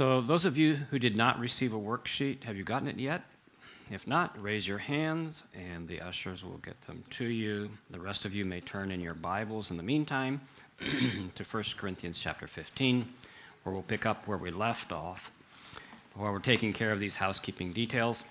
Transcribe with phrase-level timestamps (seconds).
[0.00, 3.22] So, those of you who did not receive a worksheet, have you gotten it yet?
[3.90, 7.68] If not, raise your hands and the ushers will get them to you.
[7.90, 10.40] The rest of you may turn in your Bibles in the meantime
[10.80, 13.06] to 1 Corinthians chapter 15,
[13.62, 15.30] where we'll pick up where we left off
[16.14, 18.24] while we're taking care of these housekeeping details.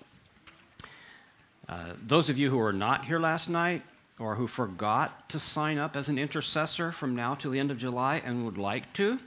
[1.67, 3.83] Uh, those of you who were not here last night
[4.17, 7.77] or who forgot to sign up as an intercessor from now till the end of
[7.77, 9.19] July and would like to,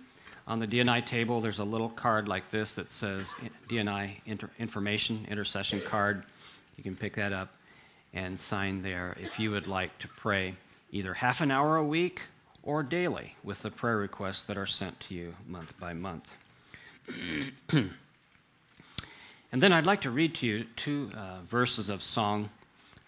[0.47, 3.35] on the DNI table, there's a little card like this that says
[3.69, 6.25] DNI inter- information intercession card.
[6.77, 7.55] You can pick that up
[8.13, 10.55] and sign there if you would like to pray
[10.91, 12.23] either half an hour a week
[12.63, 16.33] or daily with the prayer requests that are sent to you month by month.
[17.71, 17.93] and
[19.53, 22.51] then I'd like to read to you two uh, verses of song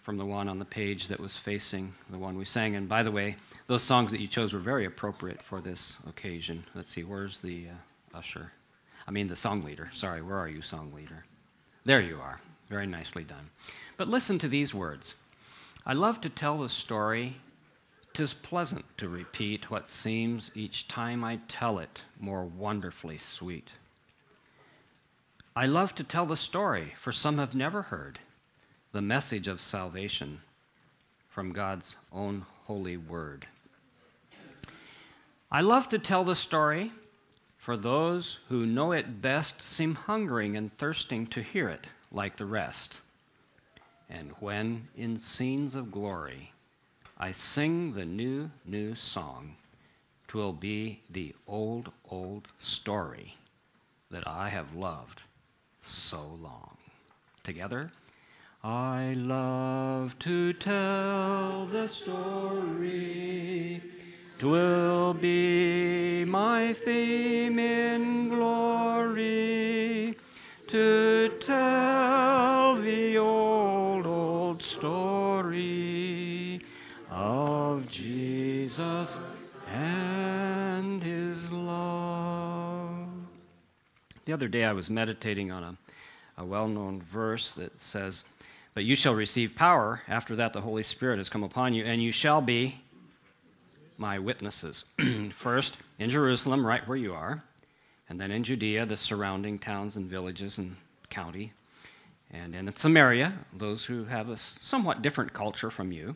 [0.01, 2.75] from the one on the page that was facing the one we sang.
[2.75, 3.35] And by the way,
[3.67, 6.63] those songs that you chose were very appropriate for this occasion.
[6.75, 8.51] Let's see, where's the uh, usher?
[9.07, 9.89] I mean, the song leader.
[9.93, 11.25] Sorry, where are you, song leader?
[11.83, 12.39] There you are.
[12.69, 13.49] Very nicely done.
[13.97, 15.15] But listen to these words
[15.85, 17.37] I love to tell the story.
[18.13, 23.71] Tis pleasant to repeat what seems each time I tell it more wonderfully sweet.
[25.53, 28.19] I love to tell the story, for some have never heard
[28.93, 30.41] the message of salvation
[31.27, 33.47] from God's own holy word.
[35.55, 36.91] I love to tell the story,
[37.57, 42.45] for those who know it best seem hungering and thirsting to hear it like the
[42.45, 42.99] rest.
[44.09, 46.51] And when in scenes of glory
[47.17, 49.55] I sing the new, new song,
[50.27, 53.37] twill be the old, old story
[54.11, 55.21] that I have loved
[55.79, 56.75] so long.
[57.43, 57.93] Together,
[58.61, 63.81] I love to tell the story
[64.37, 70.17] Twill be my theme in glory
[70.67, 76.59] to tell the old, old story
[77.09, 79.17] of Jesus
[79.71, 83.07] and his love.
[84.25, 85.77] The other day I was meditating on a,
[86.37, 88.25] a well known verse that says,
[88.73, 90.01] But you shall receive power.
[90.09, 92.81] After that, the Holy Spirit has come upon you, and you shall be
[93.97, 94.85] my witnesses.
[95.31, 97.43] First, in Jerusalem, right where you are,
[98.09, 100.75] and then in Judea, the surrounding towns and villages and
[101.09, 101.53] county,
[102.31, 106.15] and in Samaria, those who have a somewhat different culture from you,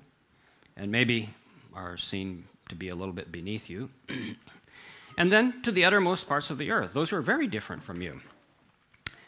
[0.76, 1.30] and maybe
[1.74, 3.90] are seen to be a little bit beneath you,
[5.18, 8.02] and then to the uttermost parts of the earth, those who are very different from
[8.02, 8.20] you.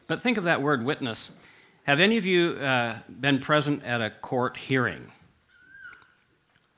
[0.08, 1.32] But think of that word witness.
[1.84, 5.12] Have any of you uh, been present at a court hearing?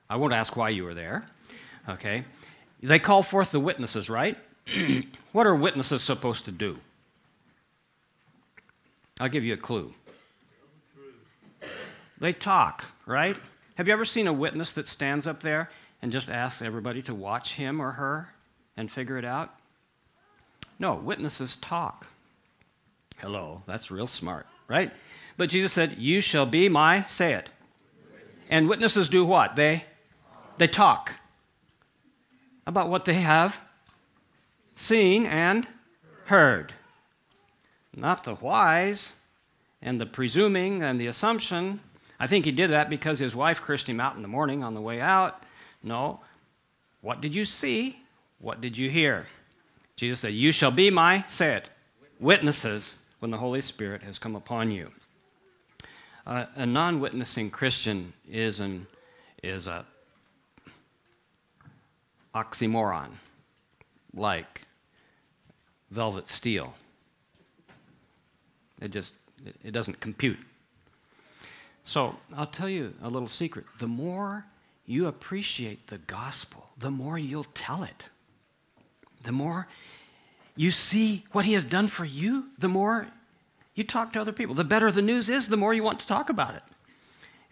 [0.09, 1.25] I won't ask why you were there.
[1.88, 2.23] Okay?
[2.81, 4.38] They call forth the witnesses, right?
[5.31, 6.77] what are witnesses supposed to do?
[9.19, 9.94] I'll give you a clue.
[12.19, 13.35] They talk, right?
[13.75, 15.69] Have you ever seen a witness that stands up there
[16.01, 18.29] and just asks everybody to watch him or her
[18.77, 19.53] and figure it out?
[20.79, 22.07] No, witnesses talk.
[23.17, 24.91] Hello, that's real smart, right?
[25.38, 27.50] But Jesus said, You shall be my, say it.
[28.50, 29.55] And witnesses do what?
[29.55, 29.85] They
[30.57, 31.13] they talk
[32.66, 33.62] about what they have
[34.75, 35.68] seen and
[36.25, 36.74] heard.
[37.96, 39.13] Not the whys
[39.81, 41.79] and the presuming and the assumption.
[42.19, 44.74] I think he did that because his wife cursed him out in the morning on
[44.74, 45.44] the way out.
[45.84, 46.22] No.
[47.01, 48.00] What did you see?
[48.40, 49.28] What did you hear?
[49.95, 51.69] Jesus said, You shall be my, say it,
[52.19, 54.90] witnesses when the Holy Spirit has come upon you.
[56.25, 58.88] Uh, a non witnessing Christian is, an,
[59.44, 59.85] is a
[62.33, 63.09] oxymoron
[64.16, 64.61] like
[65.91, 66.75] velvet steel.
[68.81, 69.13] It just
[69.63, 70.39] it doesn't compute.
[71.83, 73.66] So I'll tell you a little secret.
[73.79, 74.45] The more
[74.85, 78.09] you appreciate the gospel, the more you'll tell it.
[79.23, 79.67] The more
[80.55, 83.07] you see what he has done for you, the more
[83.75, 84.56] you talk to other people.
[84.56, 86.63] The better the news is, the more you want to talk about it.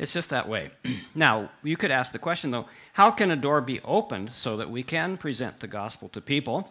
[0.01, 0.71] It's just that way.
[1.15, 4.69] now, you could ask the question, though how can a door be opened so that
[4.69, 6.68] we can present the gospel to people?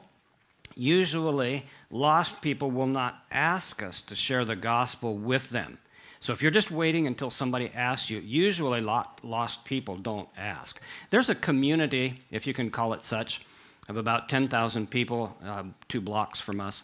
[0.75, 5.79] Usually, lost people will not ask us to share the gospel with them.
[6.19, 10.81] So if you're just waiting until somebody asks you, usually lost people don't ask.
[11.11, 13.43] There's a community, if you can call it such,
[13.89, 16.83] of about 10,000 people, uh, two blocks from us.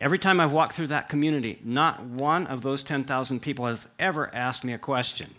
[0.00, 4.34] Every time I've walked through that community, not one of those 10,000 people has ever
[4.34, 5.34] asked me a question.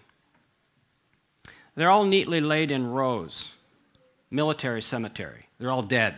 [1.77, 3.51] They're all neatly laid in rows.
[4.31, 5.45] Military cemetery.
[5.59, 6.15] They're all dead.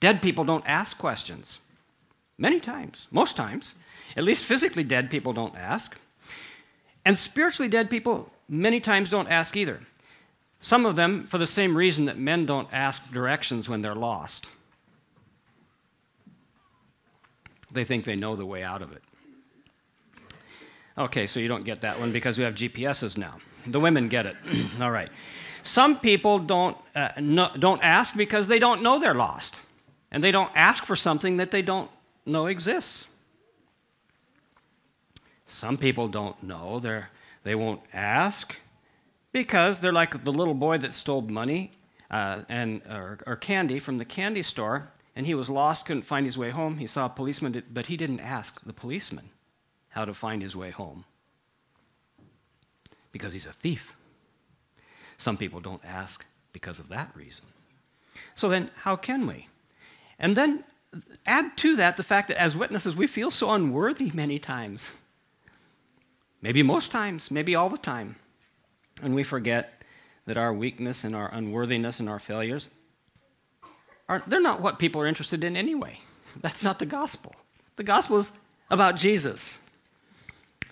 [0.00, 1.60] Dead people don't ask questions.
[2.36, 3.76] Many times, most times.
[4.16, 5.96] At least physically dead people don't ask.
[7.04, 9.80] And spiritually dead people many times don't ask either.
[10.58, 14.50] Some of them for the same reason that men don't ask directions when they're lost.
[17.70, 19.02] They think they know the way out of it.
[20.96, 23.36] Okay, so you don't get that one because we have GPSs now.
[23.72, 24.36] The women get it.
[24.80, 25.10] All right.
[25.62, 29.60] Some people don't, uh, no, don't ask because they don't know they're lost.
[30.10, 31.90] And they don't ask for something that they don't
[32.24, 33.06] know exists.
[35.46, 36.80] Some people don't know.
[36.80, 37.10] They're,
[37.42, 38.54] they won't ask
[39.32, 41.72] because they're like the little boy that stole money
[42.10, 46.24] uh, and, or, or candy from the candy store, and he was lost, couldn't find
[46.24, 46.78] his way home.
[46.78, 49.30] He saw a policeman, but he didn't ask the policeman
[49.90, 51.04] how to find his way home
[53.18, 53.94] because he's a thief.
[55.16, 57.44] Some people don't ask because of that reason.
[58.34, 59.48] So then, how can we?
[60.18, 60.64] And then
[61.26, 64.92] add to that the fact that as witnesses, we feel so unworthy many times.
[66.40, 68.16] Maybe most times, maybe all the time.
[69.02, 69.82] And we forget
[70.26, 72.68] that our weakness and our unworthiness and our failures
[74.08, 75.98] are they're not what people are interested in anyway.
[76.40, 77.34] That's not the gospel.
[77.76, 78.32] The gospel is
[78.70, 79.58] about Jesus.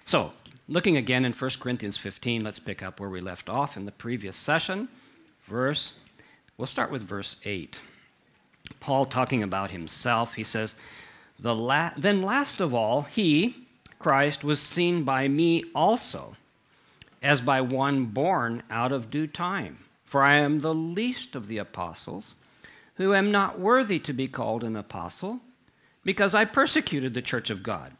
[0.04, 0.32] So,
[0.68, 3.92] looking again in 1 Corinthians 15, let's pick up where we left off in the
[3.92, 4.88] previous session.
[5.46, 5.92] Verse,
[6.56, 7.78] we'll start with verse 8.
[8.80, 10.74] Paul talking about himself, he says,
[11.38, 13.66] the la- Then last of all, he,
[13.98, 16.36] Christ, was seen by me also,
[17.22, 19.78] as by one born out of due time.
[20.04, 22.34] For I am the least of the apostles,
[22.94, 25.40] who am not worthy to be called an apostle,
[26.04, 27.92] because I persecuted the church of God.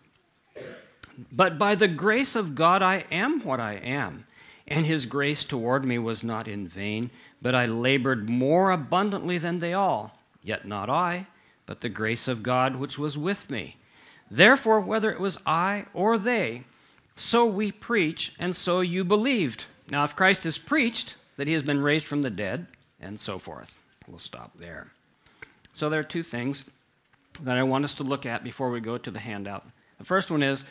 [1.33, 4.27] But by the grace of God I am what I am,
[4.67, 7.11] and his grace toward me was not in vain,
[7.41, 10.19] but I labored more abundantly than they all.
[10.43, 11.27] Yet not I,
[11.67, 13.77] but the grace of God which was with me.
[14.31, 16.65] Therefore, whether it was I or they,
[17.15, 19.67] so we preach, and so you believed.
[19.91, 22.67] Now, if Christ has preached that he has been raised from the dead,
[23.01, 24.89] and so forth, we'll stop there.
[25.75, 26.65] So, there are two things
[27.43, 29.65] that I want us to look at before we go to the handout.
[29.99, 30.65] The first one is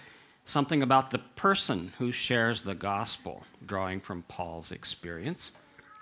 [0.46, 5.52] something about the person who shares the gospel, drawing from Paul's experience.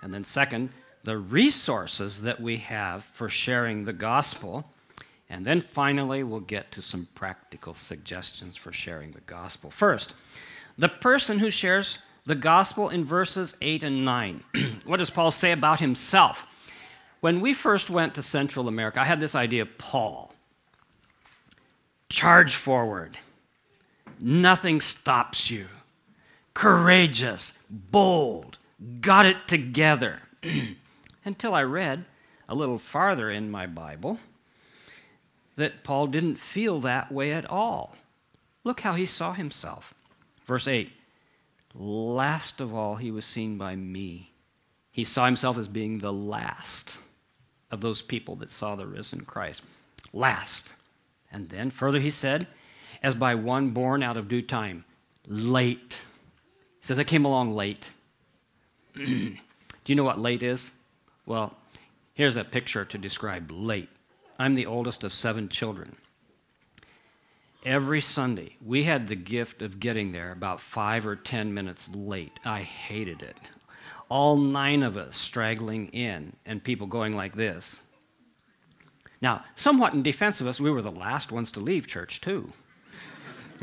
[0.02, 0.68] And then, second,
[1.02, 4.70] the resources that we have for sharing the gospel.
[5.30, 9.70] And then finally, we'll get to some practical suggestions for sharing the gospel.
[9.70, 10.14] First,
[10.76, 14.44] the person who shares the gospel in verses 8 and 9.
[14.84, 16.46] what does Paul say about himself?
[17.20, 20.34] When we first went to Central America, I had this idea Paul,
[22.08, 23.16] charge forward.
[24.18, 25.66] Nothing stops you.
[26.54, 28.58] Courageous, bold,
[29.00, 30.20] got it together.
[31.24, 32.04] until I read
[32.48, 34.18] a little farther in my Bible
[35.56, 37.96] that Paul didn't feel that way at all.
[38.64, 39.94] Look how he saw himself.
[40.46, 40.90] Verse 8
[41.74, 44.32] Last of all, he was seen by me.
[44.92, 46.98] He saw himself as being the last
[47.70, 49.62] of those people that saw the risen Christ.
[50.12, 50.72] Last.
[51.32, 52.46] And then further he said,
[53.04, 54.82] as by one born out of due time.
[55.26, 55.98] Late.
[56.80, 57.90] He says, I came along late.
[58.96, 59.36] Do
[59.86, 60.70] you know what late is?
[61.26, 61.54] Well,
[62.14, 63.90] here's a picture to describe late.
[64.38, 65.96] I'm the oldest of seven children.
[67.66, 72.40] Every Sunday, we had the gift of getting there about five or ten minutes late.
[72.42, 73.36] I hated it.
[74.08, 77.76] All nine of us straggling in, and people going like this.
[79.20, 82.52] Now, somewhat in defense of us, we were the last ones to leave church, too.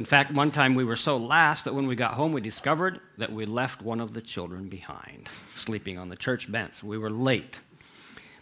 [0.01, 3.01] In fact, one time we were so last that when we got home, we discovered
[3.19, 6.81] that we left one of the children behind, sleeping on the church bench.
[6.81, 7.59] We were late.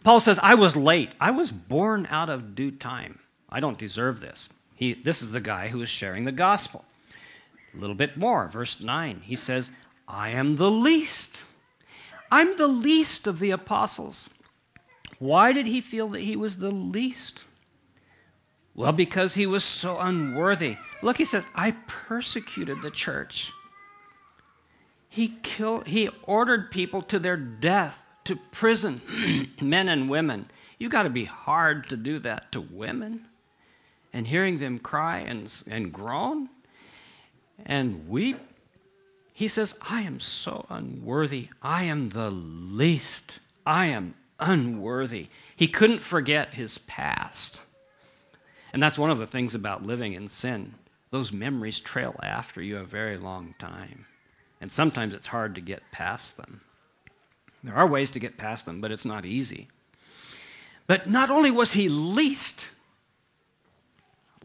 [0.05, 1.15] Paul says, I was late.
[1.19, 3.19] I was born out of due time.
[3.49, 4.47] I don't deserve this.
[4.73, 6.85] He, this is the guy who is sharing the gospel.
[7.73, 9.23] A little bit more, verse 9.
[9.25, 9.69] He says,
[10.07, 11.43] I am the least.
[12.31, 14.29] I'm the least of the apostles.
[15.17, 17.43] Why did he feel that he was the least?
[18.79, 20.77] Well, because he was so unworthy.
[21.01, 23.51] Look, he says, I persecuted the church.
[25.09, 29.01] He killed, he ordered people to their death, to prison,
[29.61, 30.49] men and women.
[30.77, 33.25] You've got to be hard to do that to women.
[34.13, 36.47] And hearing them cry and, and groan
[37.65, 38.39] and weep,
[39.33, 41.49] he says, I am so unworthy.
[41.61, 43.41] I am the least.
[43.65, 45.27] I am unworthy.
[45.53, 47.59] He couldn't forget his past.
[48.73, 50.75] And that's one of the things about living in sin.
[51.11, 54.05] Those memories trail after you a very long time.
[54.61, 56.61] And sometimes it's hard to get past them.
[57.63, 59.67] There are ways to get past them, but it's not easy.
[60.87, 62.71] But not only was he least,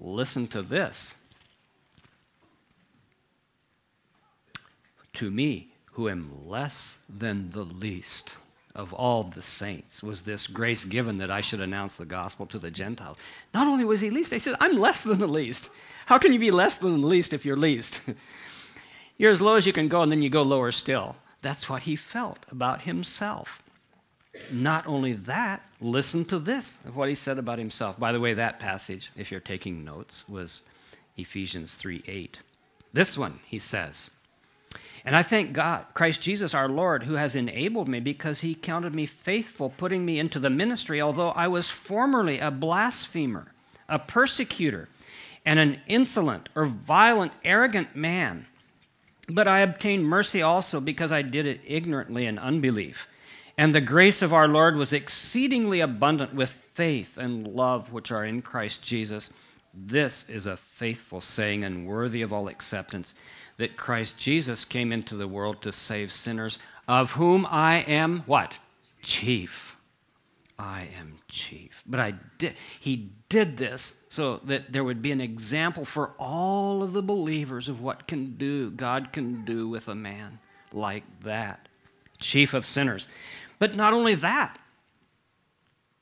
[0.01, 1.15] listen to this.
[5.15, 8.35] To me, who am less than the least
[8.75, 12.59] of all the saints, was this grace given that I should announce the gospel to
[12.59, 13.17] the Gentiles.
[13.53, 15.71] Not only was he least, he said, I'm less than the least.
[16.07, 18.01] How can you be less than the least if you're least?
[19.17, 21.17] you're as low as you can go, and then you go lower still.
[21.41, 23.63] That's what he felt about himself.
[24.51, 27.99] Not only that, listen to this of what he said about himself.
[27.99, 30.63] By the way, that passage, if you're taking notes, was
[31.17, 32.39] Ephesians 3 8.
[32.93, 34.11] This one, he says,
[35.05, 38.95] and I thank God, Christ Jesus our Lord, who has enabled me because he counted
[38.95, 43.53] me faithful, putting me into the ministry, although I was formerly a blasphemer,
[43.87, 44.89] a persecutor,
[45.45, 48.47] and an insolent or violent, arrogant man.
[49.29, 53.07] But I obtained mercy also because I did it ignorantly in unbelief.
[53.59, 58.25] And the grace of our Lord was exceedingly abundant with faith and love which are
[58.25, 59.29] in Christ Jesus.
[59.75, 63.13] This is a faithful saying and worthy of all acceptance
[63.57, 66.59] that Christ Jesus came into the world to save sinners,
[66.89, 68.59] of whom I am what?
[69.03, 69.77] Chief.
[70.59, 71.83] I am chief.
[71.87, 76.83] But I did, he did this so that there would be an example for all
[76.83, 80.39] of the believers of what can do, God can do with a man
[80.73, 81.69] like that.
[82.21, 83.09] Chief of sinners.
[83.59, 84.59] But not only that,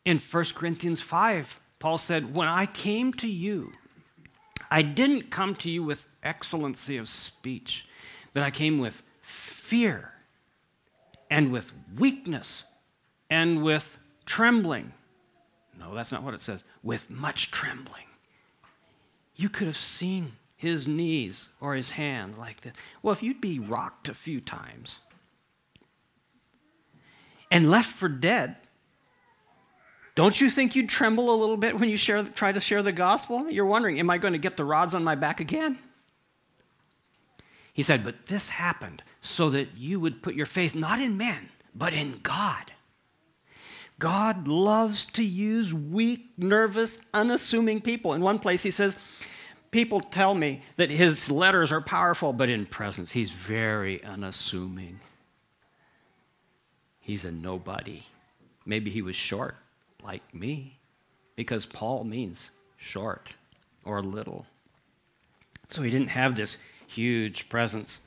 [0.04, 3.72] in 1 Corinthians 5, Paul said, When I came to you,
[4.70, 7.86] I didn't come to you with excellency of speech,
[8.32, 10.12] that I came with fear
[11.30, 12.64] and with weakness
[13.30, 14.92] and with trembling.
[15.78, 16.64] No, that's not what it says.
[16.82, 18.04] With much trembling.
[19.34, 22.72] You could have seen his knees or his hands like this.
[23.02, 25.00] Well, if you'd be rocked a few times
[27.50, 28.56] and left for dead,
[30.14, 32.92] don't you think you'd tremble a little bit when you share, try to share the
[32.92, 33.50] gospel?
[33.50, 35.78] You're wondering, am I going to get the rods on my back again?
[37.72, 41.48] He said, But this happened so that you would put your faith not in men,
[41.74, 42.72] but in God.
[43.98, 48.14] God loves to use weak, nervous, unassuming people.
[48.14, 48.96] In one place, he says,
[49.70, 55.00] People tell me that his letters are powerful, but in presence, he's very unassuming.
[57.00, 58.02] He's a nobody.
[58.66, 59.56] Maybe he was short,
[60.02, 60.78] like me,
[61.36, 63.32] because Paul means short
[63.84, 64.46] or little.
[65.70, 66.58] So he didn't have this
[66.92, 68.00] huge presence.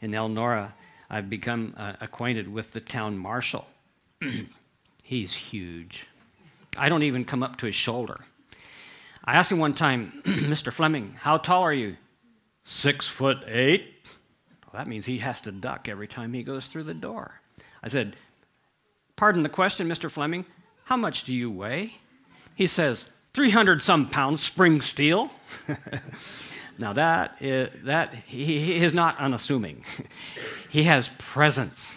[0.00, 0.72] In Elnora,
[1.10, 3.66] I've become uh, acquainted with the town marshal.
[5.02, 6.06] He's huge.
[6.76, 8.20] I don't even come up to his shoulder.
[9.24, 10.72] I asked him one time, Mr.
[10.72, 11.96] Fleming, how tall are you?
[12.64, 14.06] Six foot eight.
[14.64, 17.40] Well, that means he has to duck every time he goes through the door.
[17.82, 18.16] I said,
[19.16, 20.10] Pardon the question, Mr.
[20.10, 20.46] Fleming,
[20.84, 21.94] how much do you weigh?
[22.54, 25.30] He says, 300 some pounds spring steel.
[26.78, 29.84] Now, that is, that, he, he is not unassuming.
[30.70, 31.94] he has presence.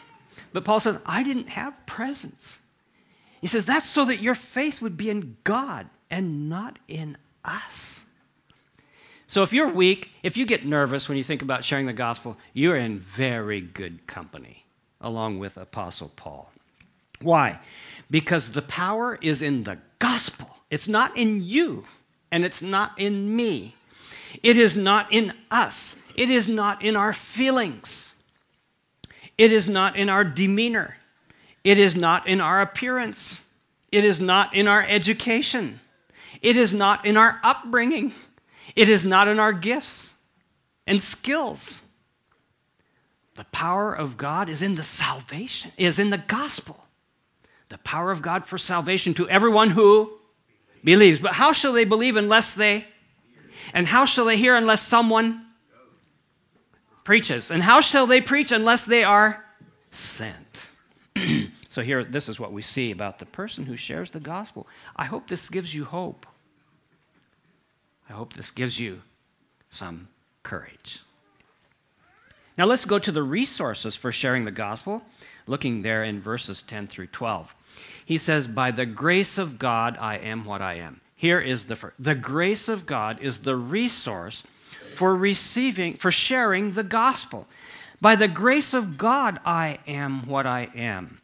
[0.53, 2.59] But Paul says, I didn't have presence.
[3.41, 8.05] He says, that's so that your faith would be in God and not in us.
[9.27, 12.37] So if you're weak, if you get nervous when you think about sharing the gospel,
[12.53, 14.65] you're in very good company,
[15.01, 16.51] along with Apostle Paul.
[17.21, 17.59] Why?
[18.09, 20.57] Because the power is in the gospel.
[20.69, 21.83] It's not in you,
[22.31, 23.74] and it's not in me.
[24.43, 28.13] It is not in us, it is not in our feelings,
[29.37, 30.97] it is not in our demeanor,
[31.63, 33.39] it is not in our appearance,
[33.91, 35.79] it is not in our education,
[36.41, 38.13] it is not in our upbringing,
[38.75, 40.13] it is not in our gifts
[40.87, 41.81] and skills.
[43.35, 46.85] The power of God is in the salvation, is in the gospel.
[47.69, 50.13] The power of God for salvation to everyone who
[50.83, 51.19] believes.
[51.19, 52.85] But how shall they believe unless they
[53.75, 55.45] and how shall they hear unless someone
[57.03, 57.51] preaches?
[57.51, 59.45] And how shall they preach unless they are
[59.91, 60.69] sent?
[61.67, 64.65] so, here, this is what we see about the person who shares the gospel.
[64.95, 66.25] I hope this gives you hope.
[68.09, 69.01] I hope this gives you
[69.69, 70.07] some
[70.41, 71.01] courage.
[72.57, 75.01] Now, let's go to the resources for sharing the gospel,
[75.47, 77.53] looking there in verses 10 through 12.
[78.05, 81.01] He says, By the grace of God, I am what I am.
[81.15, 81.95] Here is the first.
[81.97, 84.43] The grace of God is the resource
[84.95, 87.47] for receiving, for sharing the gospel.
[88.01, 91.19] By the grace of God, I am what I am.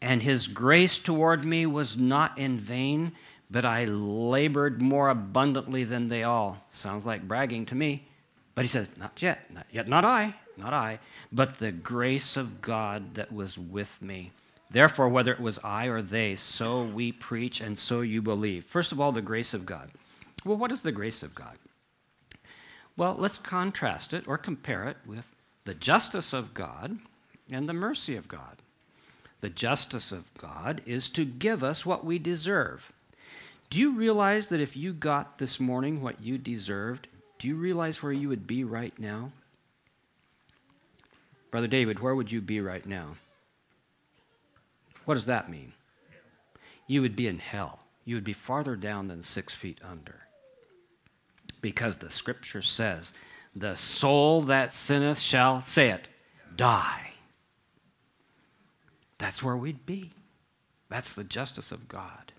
[0.00, 3.12] And his grace toward me was not in vain,
[3.50, 6.64] but I labored more abundantly than they all.
[6.70, 8.06] Sounds like bragging to me.
[8.54, 10.98] But he says, Not yet, not yet, not I, not I,
[11.32, 14.32] but the grace of God that was with me.
[14.70, 18.64] Therefore, whether it was I or they, so we preach and so you believe.
[18.64, 19.90] First of all, the grace of God.
[20.44, 21.58] Well, what is the grace of God?
[22.96, 25.34] Well, let's contrast it or compare it with
[25.64, 26.98] the justice of God
[27.50, 28.62] and the mercy of God.
[29.40, 32.92] The justice of God is to give us what we deserve.
[33.70, 37.08] Do you realize that if you got this morning what you deserved,
[37.38, 39.32] do you realize where you would be right now?
[41.50, 43.16] Brother David, where would you be right now?
[45.04, 45.72] What does that mean?
[46.86, 47.80] You would be in hell.
[48.04, 50.20] You would be farther down than six feet under.
[51.60, 53.12] Because the scripture says,
[53.54, 56.08] the soul that sinneth shall, say it,
[56.56, 57.10] die.
[59.18, 60.10] That's where we'd be.
[60.88, 62.32] That's the justice of God.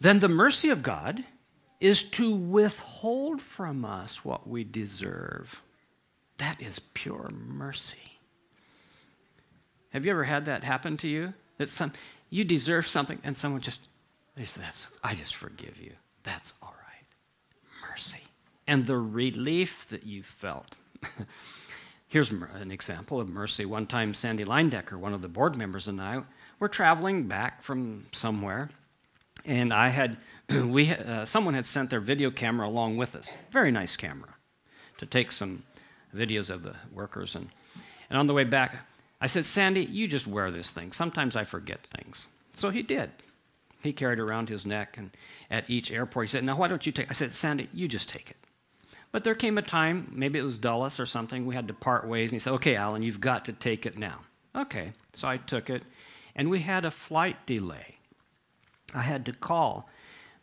[0.00, 1.24] Then the mercy of God
[1.80, 5.62] is to withhold from us what we deserve.
[6.38, 8.17] That is pure mercy.
[9.90, 11.34] Have you ever had that happen to you?
[11.58, 11.92] That some
[12.30, 13.80] you deserve something and someone just
[14.36, 15.92] they say, That's I just forgive you.
[16.22, 17.90] That's all right.
[17.90, 18.22] Mercy.
[18.66, 20.76] And the relief that you felt.
[22.08, 23.66] Here's an example of mercy.
[23.66, 26.22] One time, Sandy Leindecker, one of the board members, and I
[26.58, 28.70] were traveling back from somewhere,
[29.44, 30.16] and I had,
[30.48, 33.34] we, uh, someone had sent their video camera along with us.
[33.50, 34.34] Very nice camera
[34.98, 35.64] to take some
[36.14, 37.34] videos of the workers.
[37.34, 37.48] And,
[38.08, 38.86] and on the way back,
[39.20, 40.92] I said, Sandy, you just wear this thing.
[40.92, 42.26] Sometimes I forget things.
[42.52, 43.10] So he did.
[43.82, 45.10] He carried around his neck, and
[45.50, 48.08] at each airport, he said, Now, why don't you take I said, Sandy, you just
[48.08, 48.36] take it.
[49.12, 52.06] But there came a time, maybe it was Dulles or something, we had to part
[52.06, 54.18] ways, and he said, Okay, Alan, you've got to take it now.
[54.56, 55.84] Okay, so I took it,
[56.34, 57.96] and we had a flight delay.
[58.94, 59.88] I had to call.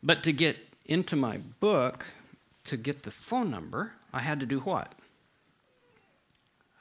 [0.01, 2.05] But to get into my book,
[2.65, 4.93] to get the phone number, I had to do what?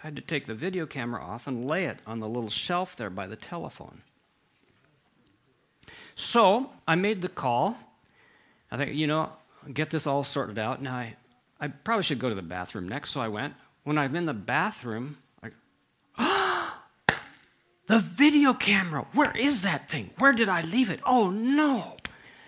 [0.04, 2.94] I had to take the video camera off and lay it on the little shelf
[2.94, 4.02] there by the telephone.
[6.14, 7.78] So I made the call.
[8.70, 9.32] I think, you know,
[9.72, 10.82] get this all sorted out.
[10.82, 11.16] Now, I,
[11.58, 13.54] I probably should go to the bathroom next, so I went.
[13.84, 15.50] When I'm in the bathroom, I,
[17.86, 20.10] the video camera, where is that thing?
[20.18, 21.00] Where did I leave it?
[21.06, 21.96] Oh, no,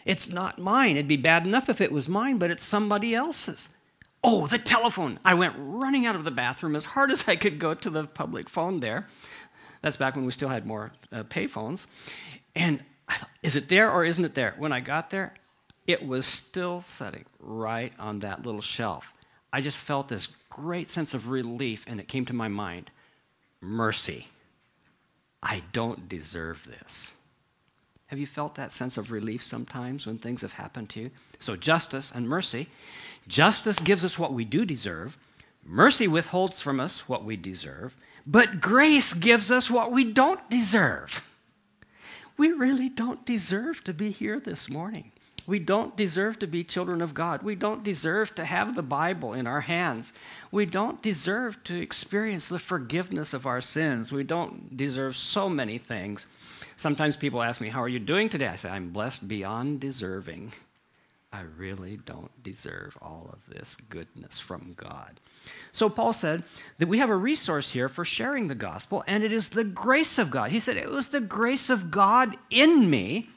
[0.05, 0.97] it's not mine.
[0.97, 3.71] It'd be bad enough if it was mine, but it's somebody else's.
[4.25, 5.19] Oh, the telephone.
[5.25, 8.05] I went running out of the bathroom as hard as I could go to the
[8.05, 9.07] public phone there.
[9.83, 11.87] That's back when we still had more uh, pay phones.
[12.55, 14.55] And I thought, is it there or isn't it there?
[14.59, 15.35] When I got there,
[15.87, 19.13] it was still sitting right on that little shelf.
[19.53, 22.91] I just felt this great sense of relief, and it came to my mind
[23.61, 24.29] mercy.
[25.43, 27.16] I don't deserve this.
[28.09, 31.11] Have you felt that sense of relief sometimes when things have happened to you?
[31.41, 32.69] So, justice and mercy
[33.29, 35.19] Justice gives us what we do deserve,
[35.65, 41.23] mercy withholds from us what we deserve, but grace gives us what we don't deserve.
[42.37, 45.13] We really don't deserve to be here this morning.
[45.47, 47.43] We don't deserve to be children of God.
[47.43, 50.13] We don't deserve to have the Bible in our hands.
[50.51, 54.11] We don't deserve to experience the forgiveness of our sins.
[54.11, 56.27] We don't deserve so many things.
[56.77, 58.49] Sometimes people ask me, How are you doing today?
[58.49, 60.53] I say, I'm blessed beyond deserving.
[61.33, 65.21] I really don't deserve all of this goodness from God.
[65.73, 66.45] So Paul said
[66.79, 70.19] that we have a resource here for sharing the gospel, and it is the grace
[70.19, 70.51] of God.
[70.51, 73.29] He said, It was the grace of God in me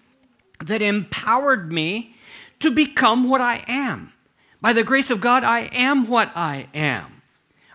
[0.63, 2.15] that empowered me
[2.59, 4.13] to become what I am.
[4.61, 7.21] By the grace of God, I am what I am.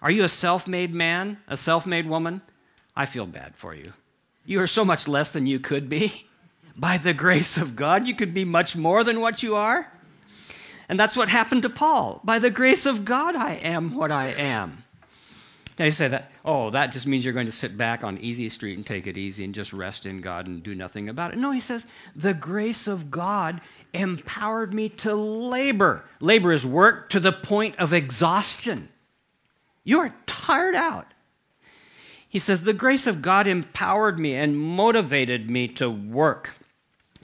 [0.02, 2.42] Are you a self made man, a self made woman?
[2.94, 3.94] I feel bad for you.
[4.44, 6.26] You are so much less than you could be.
[6.76, 9.92] By the grace of God, you could be much more than what you are.
[10.88, 12.20] And that's what happened to Paul.
[12.24, 14.84] By the grace of God, I am what I am.
[15.78, 18.48] Now you say that, oh, that just means you're going to sit back on easy
[18.48, 21.38] street and take it easy and just rest in God and do nothing about it.
[21.38, 23.60] No, he says, the grace of God
[23.92, 26.04] empowered me to labor.
[26.20, 28.88] Labor is work to the point of exhaustion.
[29.84, 31.06] You are tired out.
[32.34, 36.50] He says, the grace of God empowered me and motivated me to work.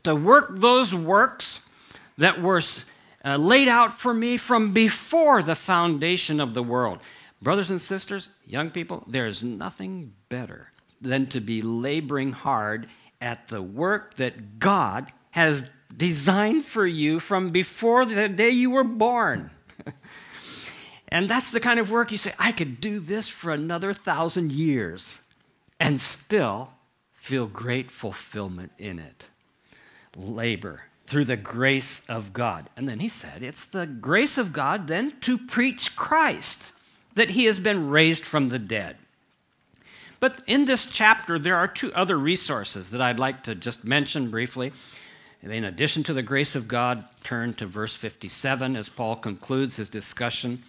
[0.04, 1.58] To work those works
[2.16, 2.62] that were
[3.24, 7.00] uh, laid out for me from before the foundation of the world.
[7.42, 10.70] Brothers and sisters, young people, there is nothing better
[11.00, 12.86] than to be laboring hard
[13.20, 15.64] at the work that God has
[15.96, 19.50] designed for you from before the day you were born.
[21.10, 24.52] and that's the kind of work you say, I could do this for another thousand
[24.52, 25.18] years
[25.78, 26.70] and still
[27.14, 29.26] feel great fulfillment in it.
[30.16, 32.70] Labor through the grace of God.
[32.76, 36.70] And then he said, it's the grace of God then to preach Christ,
[37.16, 38.96] that he has been raised from the dead.
[40.20, 44.30] But in this chapter, there are two other resources that I'd like to just mention
[44.30, 44.70] briefly.
[45.42, 49.90] In addition to the grace of God, turn to verse 57 as Paul concludes his
[49.90, 50.62] discussion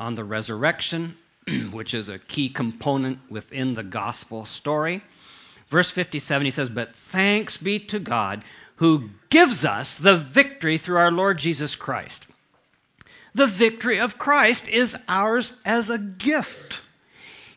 [0.00, 1.16] on the resurrection,
[1.70, 5.02] which is a key component within the gospel story.
[5.68, 8.42] Verse 57, he says, But thanks be to God
[8.76, 12.26] who gives us the victory through our Lord Jesus Christ.
[13.34, 16.80] The victory of Christ is ours as a gift.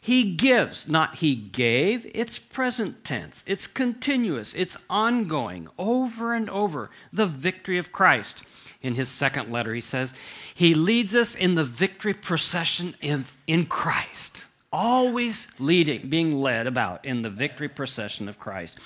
[0.01, 2.05] He gives, not he gave.
[2.13, 6.89] It's present tense, it's continuous, it's ongoing, over and over.
[7.13, 8.43] The victory of Christ.
[8.83, 10.13] In his second letter, he says,
[10.53, 14.45] He leads us in the victory procession in, in Christ.
[14.71, 18.79] Always leading, being led about in the victory procession of Christ.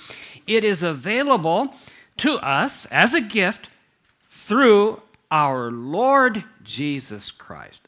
[0.45, 1.73] It is available
[2.17, 3.69] to us as a gift
[4.29, 7.87] through our Lord Jesus Christ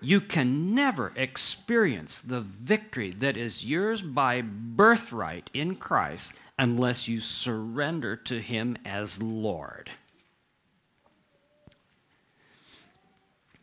[0.00, 7.20] you can never experience the victory that is yours by birthright in Christ unless you
[7.20, 9.90] surrender to Him as Lord.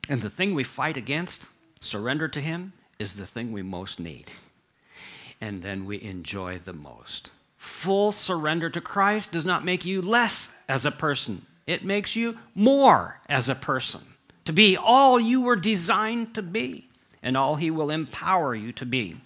[0.10, 1.48] And the thing we fight against,
[1.80, 4.32] surrender to Him, is the thing we most need.
[5.42, 7.32] And then we enjoy the most.
[7.58, 12.38] Full surrender to Christ does not make you less as a person, it makes you
[12.56, 14.02] more as a person
[14.48, 16.88] to be all you were designed to be
[17.22, 19.18] and all He will empower you to be.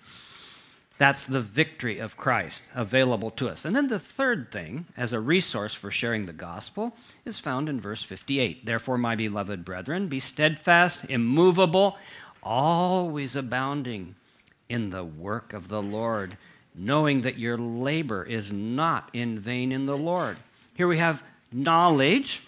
[1.01, 3.65] That's the victory of Christ available to us.
[3.65, 7.81] And then the third thing, as a resource for sharing the gospel, is found in
[7.81, 8.67] verse 58.
[8.67, 11.97] Therefore, my beloved brethren, be steadfast, immovable,
[12.43, 14.13] always abounding
[14.69, 16.37] in the work of the Lord,
[16.75, 20.37] knowing that your labor is not in vain in the Lord.
[20.75, 22.43] Here we have knowledge,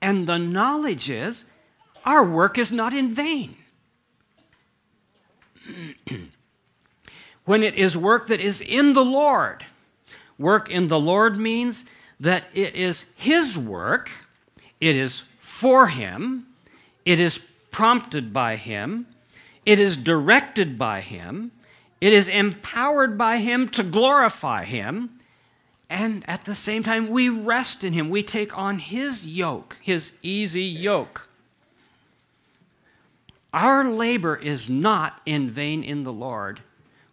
[0.00, 1.44] and the knowledge is
[2.04, 3.56] our work is not in vain.
[7.44, 9.64] when it is work that is in the Lord,
[10.38, 11.84] work in the Lord means
[12.20, 14.10] that it is His work,
[14.80, 16.46] it is for Him,
[17.04, 19.06] it is prompted by Him,
[19.66, 21.52] it is directed by Him,
[22.00, 25.10] it is empowered by Him to glorify Him,
[25.90, 28.08] and at the same time, we rest in Him.
[28.10, 31.28] We take on His yoke, His easy yoke.
[33.52, 36.60] Our labor is not in vain in the Lord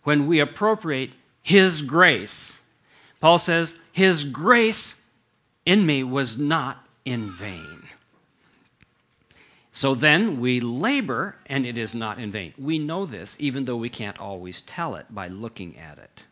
[0.04, 1.12] when we appropriate
[1.42, 2.60] His grace.
[3.20, 5.02] Paul says, His grace
[5.66, 7.84] in me was not in vain.
[9.72, 12.54] So then we labor, and it is not in vain.
[12.58, 16.26] We know this, even though we can't always tell it by looking at it.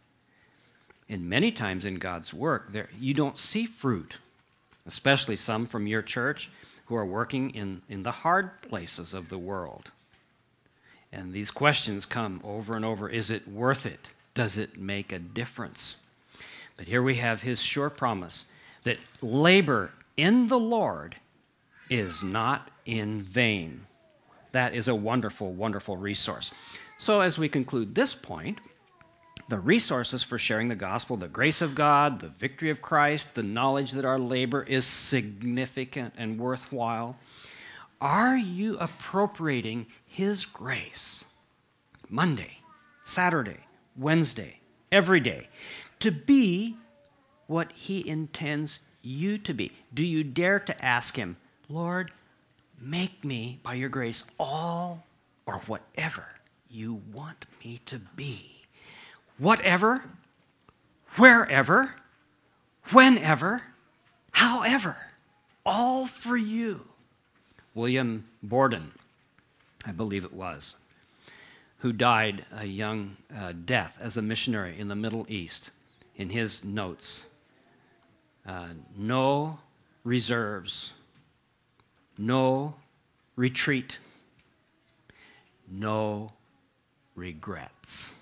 [1.07, 4.17] And many times in God's work, there, you don't see fruit,
[4.85, 6.51] especially some from your church
[6.85, 9.91] who are working in, in the hard places of the world.
[11.11, 14.09] And these questions come over and over Is it worth it?
[14.33, 15.95] Does it make a difference?
[16.77, 18.45] But here we have his sure promise
[18.83, 21.15] that labor in the Lord
[21.89, 23.85] is not in vain.
[24.51, 26.51] That is a wonderful, wonderful resource.
[26.97, 28.59] So, as we conclude this point,
[29.49, 33.43] the resources for sharing the gospel, the grace of God, the victory of Christ, the
[33.43, 37.17] knowledge that our labor is significant and worthwhile.
[37.99, 41.23] Are you appropriating his grace
[42.09, 42.57] Monday,
[43.05, 43.59] Saturday,
[43.95, 44.59] Wednesday,
[44.91, 45.47] every day
[45.99, 46.75] to be
[47.47, 49.71] what He intends you to be?
[49.93, 51.37] Do you dare to ask Him,
[51.69, 52.11] Lord,
[52.81, 55.05] make me, by your grace, all
[55.45, 56.25] or whatever
[56.69, 58.63] you want me to be?
[59.37, 60.03] Whatever,
[61.15, 61.95] wherever,
[62.91, 63.61] whenever,
[64.31, 64.97] however,
[65.65, 66.85] all for you.
[67.73, 68.91] William Borden
[69.85, 70.75] I believe it was,
[71.79, 75.71] who died a young uh, death as a missionary in the Middle East.
[76.15, 77.23] In his notes,
[78.45, 79.59] uh, no
[80.03, 80.93] reserves,
[82.17, 82.75] no
[83.35, 83.99] retreat,
[85.69, 86.33] no
[87.15, 88.13] regrets.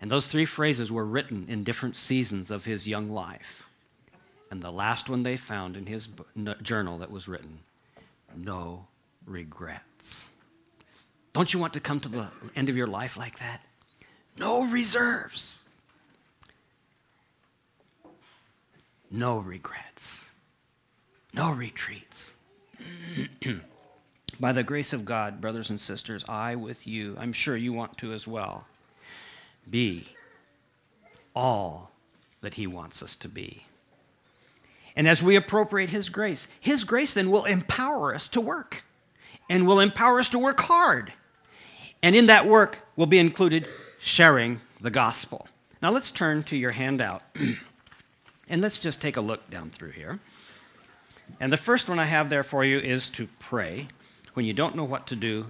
[0.00, 3.64] And those three phrases were written in different seasons of his young life.
[4.50, 6.08] And the last one they found in his
[6.62, 7.60] journal that was written
[8.36, 8.86] no
[9.26, 10.24] regrets.
[11.32, 13.62] Don't you want to come to the end of your life like that?
[14.38, 15.62] No reserves.
[19.10, 20.24] No regrets.
[21.32, 22.32] No retreats.
[24.40, 27.96] By the grace of God, brothers and sisters, I with you, I'm sure you want
[27.98, 28.66] to as well,
[29.70, 30.08] be
[31.34, 31.90] all
[32.40, 33.64] that He wants us to be.
[34.96, 38.84] And as we appropriate His grace, His grace then will empower us to work
[39.48, 41.12] and will empower us to work hard
[42.02, 43.66] and in that work will be included
[44.00, 45.46] sharing the gospel.
[45.80, 47.22] Now let's turn to your handout
[48.48, 50.18] and let's just take a look down through here.
[51.40, 53.88] And the first one I have there for you is to pray
[54.34, 55.46] when you don't know what to do,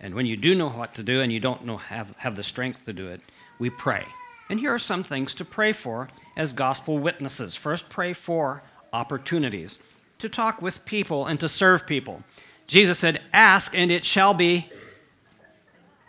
[0.00, 2.42] and when you do know what to do and you don't know have, have the
[2.42, 3.20] strength to do it,
[3.58, 4.04] we pray.
[4.50, 7.56] And here are some things to pray for as gospel witnesses.
[7.56, 9.78] First, pray for opportunities
[10.18, 12.22] to talk with people and to serve people.
[12.66, 14.70] Jesus said, Ask and it shall be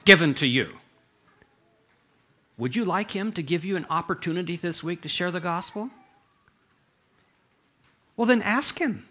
[0.08, 0.70] given to you.
[2.58, 5.89] Would you like Him to give you an opportunity this week to share the gospel?
[8.15, 9.06] Well, then ask Him.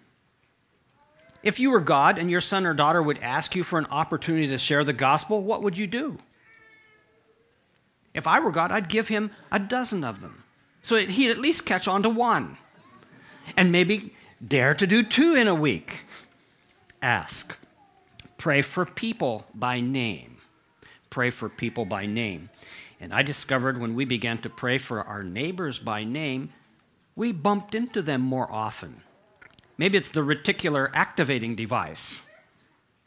[1.43, 4.49] If you were God and your son or daughter would ask you for an opportunity
[4.49, 6.17] to share the gospel, what would you do?
[8.15, 10.45] If I were God, I'd give him a dozen of them.
[10.81, 12.57] So he'd at least catch on to one.
[13.55, 16.05] And maybe dare to do two in a week.
[17.03, 17.55] Ask.
[18.39, 20.36] Pray for people by name.
[21.17, 22.51] Pray for people by name.
[23.01, 26.53] And I discovered when we began to pray for our neighbors by name,
[27.15, 29.01] we bumped into them more often.
[29.79, 32.21] Maybe it's the reticular activating device.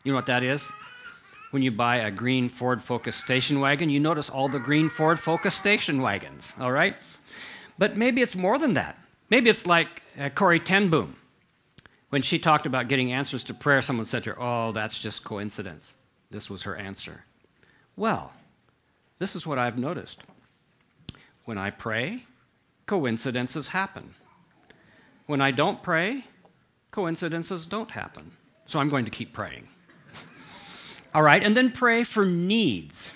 [0.04, 0.68] You know what that is?
[1.52, 5.20] When you buy a green Ford Focus station wagon, you notice all the green Ford
[5.20, 6.96] Focus station wagons, all right?
[7.78, 8.98] But maybe it's more than that.
[9.30, 11.16] Maybe it's like uh, Corrie ten Boom.
[12.10, 15.24] When she talked about getting answers to prayer, someone said to her, Oh, that's just
[15.24, 15.94] coincidence.
[16.32, 17.24] This was her answer.
[18.00, 18.32] Well,
[19.18, 20.24] this is what I've noticed.
[21.44, 22.24] When I pray,
[22.86, 24.16] coincidences happen.
[25.26, 26.24] When I don't pray,
[26.92, 28.32] coincidences don't happen.
[28.68, 29.68] So I'm going to keep praying.
[31.14, 33.12] All right, and then pray for needs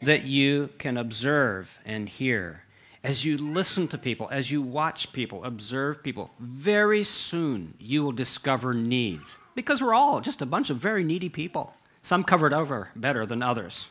[0.00, 2.64] that you can observe and hear.
[3.04, 8.10] As you listen to people, as you watch people, observe people, very soon you will
[8.10, 9.36] discover needs.
[9.54, 11.72] Because we're all just a bunch of very needy people.
[12.02, 13.88] Some covered over better than others,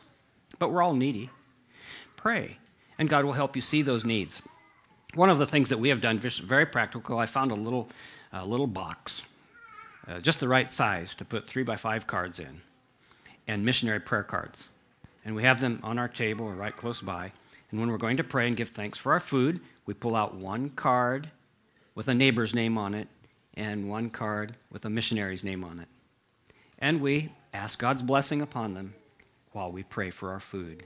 [0.58, 1.30] but we're all needy.
[2.16, 2.58] Pray,
[2.98, 4.42] and God will help you see those needs.
[5.14, 7.88] One of the things that we have done, very practical, I found a little,
[8.32, 9.22] a little box,
[10.06, 12.60] uh, just the right size to put three by five cards in,
[13.46, 14.68] and missionary prayer cards.
[15.24, 17.32] And we have them on our table or right close by.
[17.70, 20.34] And when we're going to pray and give thanks for our food, we pull out
[20.34, 21.30] one card
[21.94, 23.08] with a neighbor's name on it
[23.54, 25.88] and one card with a missionary's name on it.
[26.78, 28.94] And we ask God's blessing upon them
[29.58, 30.84] while we pray for our food.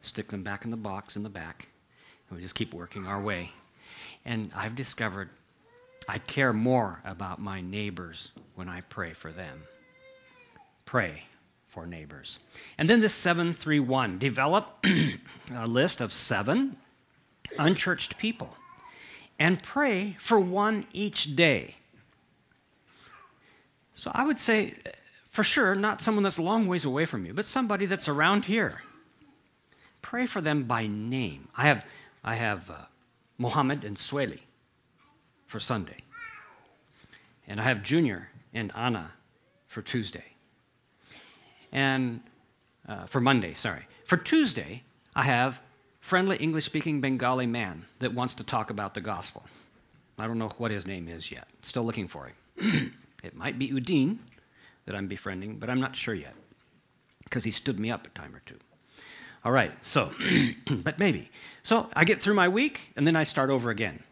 [0.00, 1.68] Stick them back in the box in the back,
[2.28, 3.50] and we just keep working our way.
[4.24, 5.28] And I've discovered
[6.08, 9.64] I care more about my neighbors when I pray for them.
[10.86, 11.24] Pray
[11.68, 12.38] for neighbors.
[12.78, 14.82] And then this 731 develop
[15.54, 16.78] a list of seven
[17.58, 18.56] unchurched people
[19.38, 21.74] and pray for one each day.
[23.94, 24.72] So I would say,
[25.36, 28.46] for sure, not someone that's a long ways away from you, but somebody that's around
[28.46, 28.80] here.
[30.00, 31.48] Pray for them by name.
[31.54, 31.84] I have,
[32.24, 32.86] I have uh,
[33.36, 34.40] Mohammed and Sueli
[35.46, 35.98] for Sunday.
[37.46, 39.10] And I have Junior and Anna
[39.68, 40.24] for Tuesday.
[41.70, 42.22] And
[42.88, 43.82] uh, for Monday, sorry.
[44.06, 45.60] For Tuesday, I have
[46.00, 49.44] friendly English speaking Bengali man that wants to talk about the gospel.
[50.18, 51.46] I don't know what his name is yet.
[51.60, 52.92] Still looking for him.
[53.22, 54.20] it might be Udine
[54.86, 56.34] that I'm befriending, but I'm not sure yet
[57.24, 58.56] because he stood me up a time or two.
[59.44, 60.10] All right, so,
[60.70, 61.30] but maybe.
[61.62, 64.02] So I get through my week and then I start over again.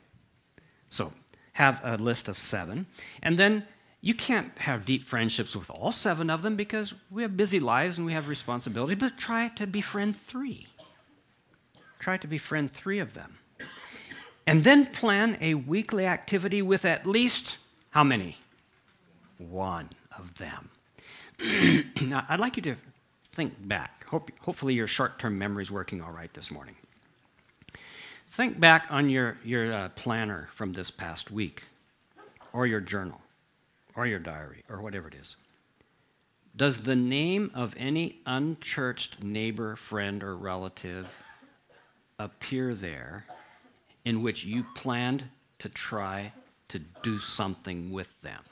[0.91, 1.13] So
[1.55, 2.87] have a list of seven.
[3.23, 3.67] And then
[4.01, 7.97] you can't have deep friendships with all seven of them because we have busy lives
[7.97, 10.67] and we have responsibility, but try to befriend three.
[11.99, 13.39] Try to befriend three of them.
[14.47, 17.59] And then plan a weekly activity with at least
[17.91, 18.37] how many?
[19.39, 20.71] One of them.
[22.03, 22.77] now, I'd like you to
[23.33, 24.05] think back.
[24.07, 26.77] Hope, hopefully, your short term memory is working all right this morning.
[28.31, 31.63] Think back on your, your uh, planner from this past week,
[32.53, 33.21] or your journal,
[33.95, 35.37] or your diary, or whatever it is.
[36.57, 41.13] Does the name of any unchurched neighbor, friend, or relative
[42.19, 43.27] appear there
[44.05, 45.25] in which you planned
[45.59, 46.33] to try
[46.69, 48.43] to do something with them?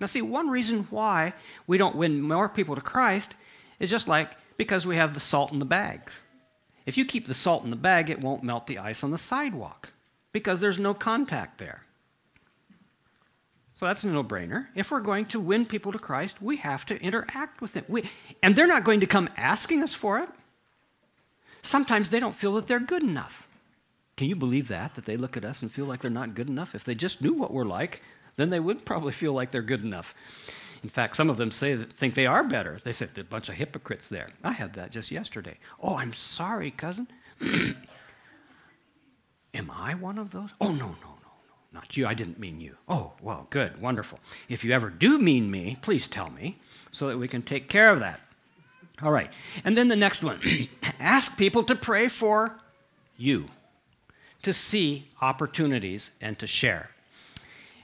[0.00, 1.34] Now, see, one reason why
[1.66, 3.36] we don't win more people to Christ
[3.78, 6.22] is just like because we have the salt in the bags.
[6.86, 9.18] If you keep the salt in the bag, it won't melt the ice on the
[9.18, 9.92] sidewalk
[10.32, 11.82] because there's no contact there.
[13.74, 14.66] So that's a no brainer.
[14.74, 17.84] If we're going to win people to Christ, we have to interact with them.
[17.88, 18.04] We,
[18.42, 20.28] and they're not going to come asking us for it.
[21.62, 23.46] Sometimes they don't feel that they're good enough.
[24.16, 24.94] Can you believe that?
[24.96, 26.74] That they look at us and feel like they're not good enough?
[26.74, 28.02] If they just knew what we're like,
[28.40, 30.14] then they would probably feel like they're good enough.
[30.82, 32.80] In fact, some of them say that, think they are better.
[32.82, 34.28] They said a bunch of hypocrites there.
[34.42, 35.58] I had that just yesterday.
[35.82, 37.06] Oh, I'm sorry, cousin.
[39.54, 40.50] Am I one of those?
[40.60, 41.54] Oh, no, no, no, no.
[41.72, 42.06] not you.
[42.06, 42.76] I didn't mean you.
[42.88, 44.20] Oh, well, good, wonderful.
[44.48, 46.56] If you ever do mean me, please tell me
[46.92, 48.20] so that we can take care of that.
[49.02, 49.32] All right.
[49.64, 50.40] And then the next one
[51.00, 52.58] ask people to pray for
[53.16, 53.46] you,
[54.42, 56.90] to see opportunities and to share.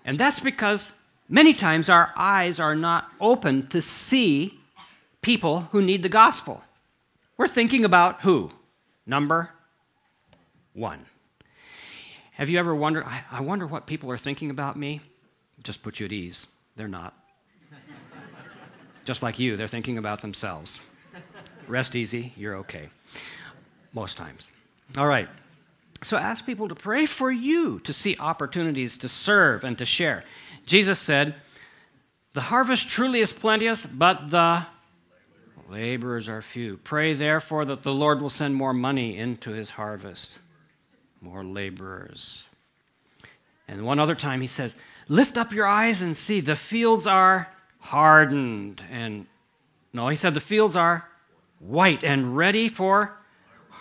[0.06, 0.92] And that's because
[1.28, 4.58] many times our eyes are not open to see
[5.20, 6.62] people who need the gospel.
[7.36, 8.52] We're thinking about who?
[9.04, 9.50] Number
[10.72, 11.04] one.
[12.34, 15.00] Have you ever wondered, I, I wonder what people are thinking about me?
[15.64, 16.46] Just put you at ease.
[16.76, 17.12] They're not.
[19.04, 20.80] Just like you, they're thinking about themselves.
[21.66, 22.88] Rest easy, you're okay.
[23.92, 24.48] Most times.
[24.96, 25.28] All right.
[26.06, 30.22] So ask people to pray for you to see opportunities to serve and to share.
[30.64, 31.34] Jesus said,
[32.32, 34.64] The harvest truly is plenteous, but the
[35.68, 36.76] laborers are few.
[36.76, 40.38] Pray therefore that the Lord will send more money into his harvest
[41.20, 42.44] more laborers.
[43.66, 44.76] And one other time he says,
[45.08, 47.48] Lift up your eyes and see, the fields are
[47.80, 48.80] hardened.
[48.92, 49.26] And
[49.92, 51.08] no, he said, the fields are
[51.58, 53.18] white and ready for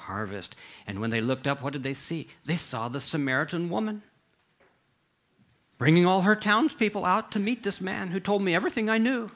[0.05, 0.55] harvest.
[0.87, 2.29] And when they looked up, what did they see?
[2.45, 4.03] They saw the Samaritan woman
[5.77, 9.29] bringing all her townspeople out to meet this man who told me everything I knew.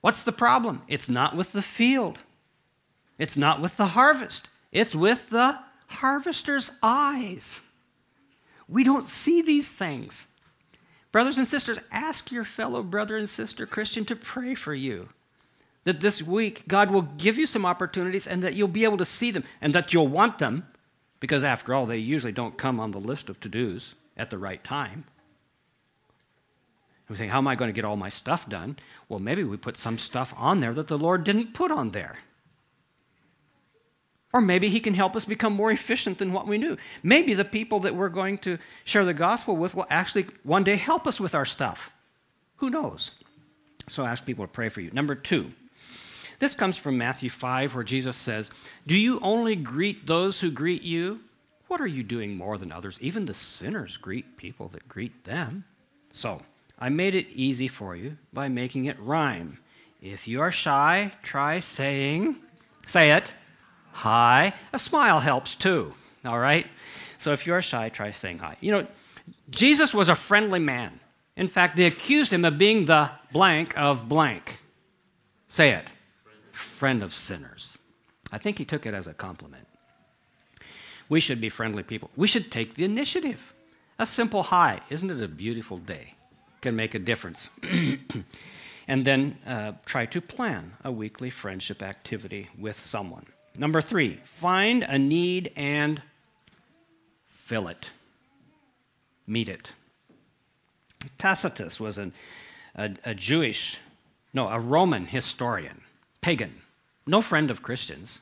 [0.00, 0.82] What's the problem?
[0.88, 2.18] It's not with the field,
[3.18, 7.60] it's not with the harvest, it's with the harvester's eyes.
[8.68, 10.26] We don't see these things.
[11.12, 15.08] Brothers and sisters, ask your fellow brother and sister Christian to pray for you.
[15.84, 19.04] That this week God will give you some opportunities and that you'll be able to
[19.04, 20.66] see them and that you'll want them,
[21.20, 24.38] because after all, they usually don't come on the list of to dos at the
[24.38, 25.04] right time.
[27.08, 28.78] We think, how am I going to get all my stuff done?
[29.08, 32.18] Well, maybe we put some stuff on there that the Lord didn't put on there.
[34.32, 36.76] Or maybe he can help us become more efficient than what we knew.
[37.02, 40.76] Maybe the people that we're going to share the gospel with will actually one day
[40.76, 41.90] help us with our stuff.
[42.58, 43.10] Who knows?
[43.88, 44.92] So ask people to pray for you.
[44.92, 45.52] Number two,
[46.40, 48.50] this comes from Matthew 5, where Jesus says,
[48.86, 51.20] Do you only greet those who greet you?
[51.68, 52.98] What are you doing more than others?
[53.00, 55.64] Even the sinners greet people that greet them.
[56.12, 56.40] So
[56.78, 59.58] I made it easy for you by making it rhyme.
[60.02, 62.36] If you are shy, try saying,
[62.86, 63.34] say it
[63.92, 64.54] hi.
[64.72, 65.92] A smile helps too,
[66.24, 66.66] all right?
[67.18, 68.56] So if you're shy, try saying hi.
[68.60, 68.86] You know,
[69.50, 70.98] Jesus was a friendly man.
[71.36, 74.58] In fact, they accused him of being the blank of blank.
[75.48, 75.90] Say it.
[76.60, 77.78] Friend of sinners.
[78.30, 79.66] I think he took it as a compliment.
[81.08, 82.10] We should be friendly people.
[82.16, 83.54] We should take the initiative.
[83.98, 84.80] A simple hi.
[84.90, 86.14] Isn't it a beautiful day?
[86.60, 87.50] Can make a difference.
[88.88, 93.26] and then uh, try to plan a weekly friendship activity with someone.
[93.58, 96.02] Number three, find a need and
[97.26, 97.90] fill it,
[99.26, 99.72] meet it.
[101.18, 102.12] Tacitus was an,
[102.74, 103.78] a, a Jewish,
[104.34, 105.80] no, a Roman historian,
[106.20, 106.60] pagan,
[107.06, 108.20] no friend of Christians.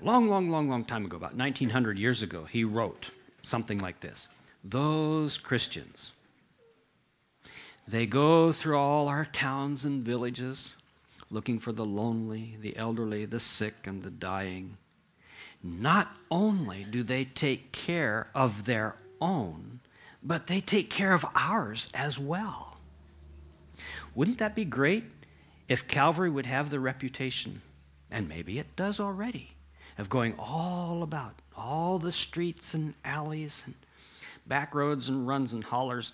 [0.00, 3.10] Long, long, long, long time ago, about 1900 years ago, he wrote
[3.42, 4.28] something like this
[4.64, 6.12] Those Christians,
[7.86, 10.74] they go through all our towns and villages
[11.30, 14.76] looking for the lonely, the elderly, the sick, and the dying.
[15.62, 19.80] Not only do they take care of their own,
[20.22, 22.76] but they take care of ours as well.
[24.14, 25.04] Wouldn't that be great
[25.72, 27.62] if Calvary would have the reputation,
[28.10, 29.54] and maybe it does already,
[29.96, 33.74] of going all about all the streets and alleys and
[34.46, 36.12] back roads and runs and hollers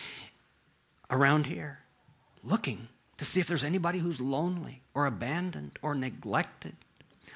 [1.10, 1.80] around here,
[2.42, 6.74] looking to see if there's anybody who's lonely or abandoned or neglected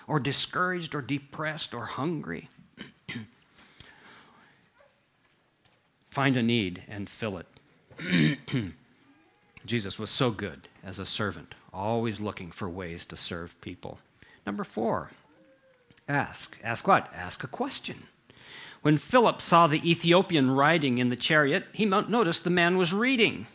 [0.09, 2.49] or discouraged or depressed or hungry.
[6.09, 7.47] Find a need and fill it.
[9.67, 13.99] Jesus was so good as a servant, always looking for ways to serve people.
[14.47, 15.11] Number four,
[16.09, 16.57] ask.
[16.63, 17.13] Ask what?
[17.15, 18.05] Ask a question.
[18.83, 23.49] When Philip saw the Ethiopian riding in the chariot, he noticed the man was reading.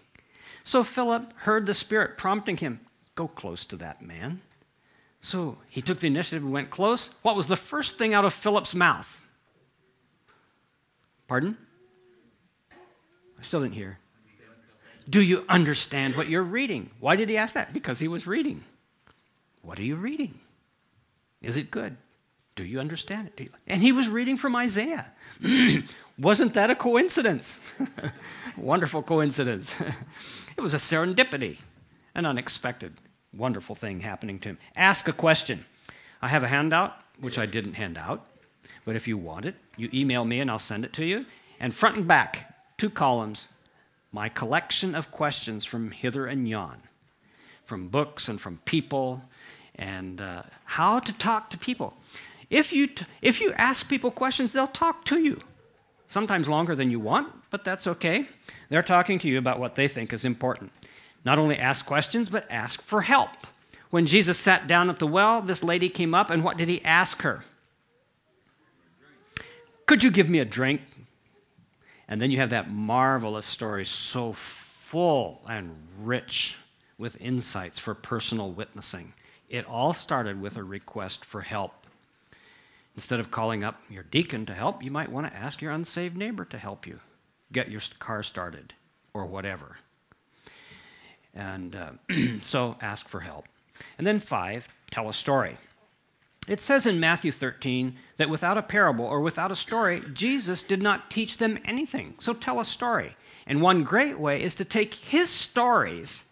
[0.64, 2.82] So Philip heard the Spirit prompting him,
[3.16, 4.42] Go close to that man.
[5.22, 7.12] So he took the initiative and went close.
[7.22, 9.26] What was the first thing out of Philip's mouth?
[11.28, 11.58] Pardon?
[13.40, 14.00] I still didn't hear.
[15.10, 16.89] Do you understand what you're reading?
[16.99, 17.74] Why did he ask that?
[17.74, 18.64] Because he was reading.
[19.62, 20.39] What are you reading?
[21.41, 21.97] Is it good?
[22.56, 23.52] Do you understand it?
[23.68, 25.12] And he was reading from Isaiah.
[26.20, 27.60] Wasn't that a coincidence?
[28.58, 29.74] Wonderful coincidence.
[30.58, 31.58] it was a serendipity,
[32.14, 32.93] an unexpected,
[33.34, 34.58] wonderful thing happening to him.
[34.76, 35.66] Ask a question.
[36.22, 38.28] I have a handout, which I didn't hand out,
[38.86, 41.26] But if you want it, you email me and I'll send it to you.
[41.60, 43.47] And front and back, two columns,
[44.12, 46.78] my collection of questions from hither and yon,
[47.64, 49.24] from books and from people,
[49.76, 51.93] and uh, how to talk to people.
[52.49, 55.39] If you, t- if you ask people questions, they'll talk to you.
[56.09, 58.28] Sometimes longer than you want, but that's okay.
[58.70, 60.72] They're talking to you about what they think is important.
[61.24, 63.30] Not only ask questions, but ask for help.
[63.91, 66.84] When Jesus sat down at the well, this lady came up, and what did he
[66.84, 67.43] ask her?
[69.86, 70.82] Could you give me a drink?
[72.12, 76.57] And then you have that marvelous story, so full and rich
[76.97, 79.14] with insights for personal witnessing.
[79.47, 81.72] It all started with a request for help.
[82.95, 86.18] Instead of calling up your deacon to help, you might want to ask your unsaved
[86.18, 86.99] neighbor to help you
[87.53, 88.74] get your car started
[89.14, 89.78] or whatever.
[91.34, 91.91] And uh,
[92.41, 93.45] so ask for help.
[93.97, 95.55] And then, five, tell a story.
[96.52, 100.82] It says in Matthew 13 that without a parable or without a story, Jesus did
[100.82, 102.16] not teach them anything.
[102.20, 103.16] So tell a story.
[103.47, 106.26] And one great way is to take his stories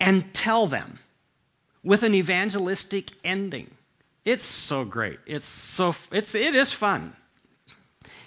[0.00, 0.98] and tell them
[1.84, 3.70] with an evangelistic ending.
[4.24, 5.20] It's so great.
[5.26, 7.14] It's so it's it is fun.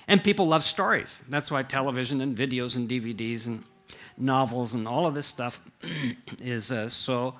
[0.07, 1.21] And people love stories.
[1.27, 3.65] That's why television and videos and DVDs and
[4.17, 5.59] novels and all of this stuff
[6.41, 7.35] is uh, so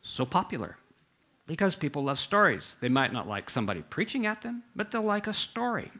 [0.00, 0.78] so popular
[1.48, 2.76] because people love stories.
[2.80, 5.90] They might not like somebody preaching at them, but they'll like a story.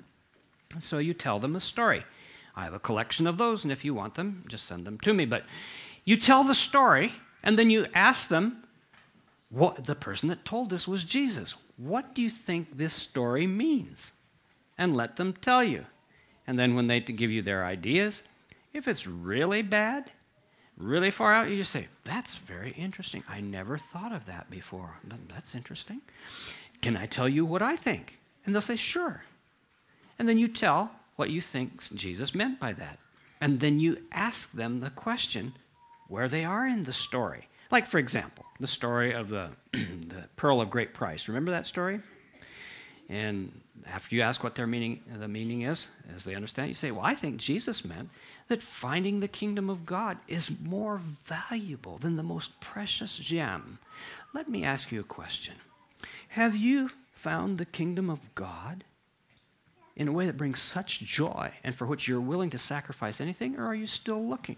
[0.81, 2.05] So you tell them a story.
[2.55, 5.13] I have a collection of those, and if you want them, just send them to
[5.13, 5.27] me.
[5.27, 5.45] But
[6.05, 8.63] you tell the story, and then you ask them,
[9.51, 11.55] what the person that told this was Jesus.
[11.77, 14.13] What do you think this story means?
[14.77, 15.87] And let them tell you.
[16.47, 18.23] And then when they give you their ideas,
[18.73, 20.11] if it's really bad,
[20.79, 23.22] really far out, you just say, That's very interesting.
[23.29, 24.99] I never thought of that before.
[25.29, 26.01] That's interesting.
[26.81, 28.18] Can I tell you what I think?
[28.45, 29.22] And they'll say, Sure.
[30.18, 32.99] And then you tell what you think Jesus meant by that.
[33.41, 35.53] And then you ask them the question
[36.09, 37.49] where they are in the story.
[37.70, 41.29] Like, for example, the story of the, the pearl of great price.
[41.29, 42.01] Remember that story?
[43.09, 46.91] And after you ask what their meaning, the meaning is, as they understand, you say,
[46.91, 48.11] Well, I think Jesus meant
[48.49, 53.79] that finding the kingdom of God is more valuable than the most precious gem.
[54.35, 55.55] Let me ask you a question
[56.29, 58.85] Have you found the kingdom of God
[59.97, 63.57] in a way that brings such joy and for which you're willing to sacrifice anything,
[63.57, 64.57] or are you still looking?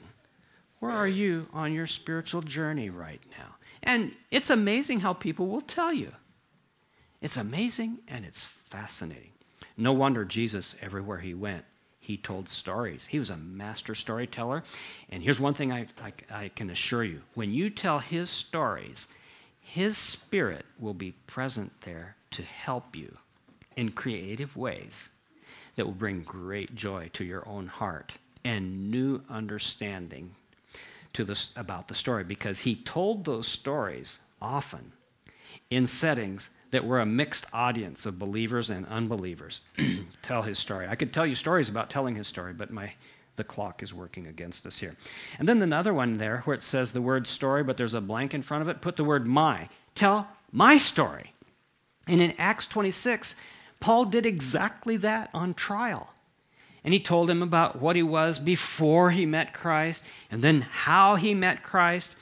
[0.81, 3.57] Where are you on your spiritual journey right now?
[3.83, 6.13] And it's amazing how people will tell you.
[7.21, 9.33] It's amazing and it's fascinating.
[9.77, 11.65] No wonder Jesus, everywhere he went,
[12.01, 13.07] he told stories.
[13.07, 14.65] He was a master storyteller.
[15.11, 19.07] And here's one thing I, I, I, can assure you when you tell his stories,
[19.61, 23.17] his spirit will be present there to help you
[23.77, 25.09] in creative ways
[25.77, 30.35] that will bring great joy to your own heart and new understanding
[31.13, 34.93] to about the story because he told those stories often
[35.71, 39.61] in settings that we're a mixed audience of believers and unbelievers
[40.23, 40.87] tell his story.
[40.89, 42.93] I could tell you stories about telling his story, but my
[43.37, 44.95] the clock is working against us here.
[45.39, 48.35] And then another one there where it says the word story, but there's a blank
[48.35, 49.71] in front of it, put the word my.
[49.95, 51.33] Tell my story.
[52.07, 53.35] And in Acts 26,
[53.79, 56.13] Paul did exactly that on trial.
[56.85, 61.17] And he told him about what he was before he met Christ, and then how
[61.17, 62.17] he met Christ.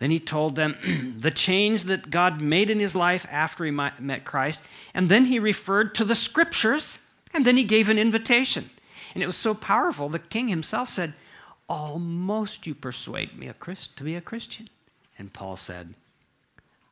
[0.00, 4.24] Then he told them the change that God made in his life after he met
[4.24, 4.60] Christ.
[4.92, 6.98] And then he referred to the scriptures,
[7.32, 8.70] and then he gave an invitation.
[9.14, 11.14] And it was so powerful, the king himself said,
[11.68, 14.66] Almost you persuade me to be a Christian.
[15.18, 15.94] And Paul said,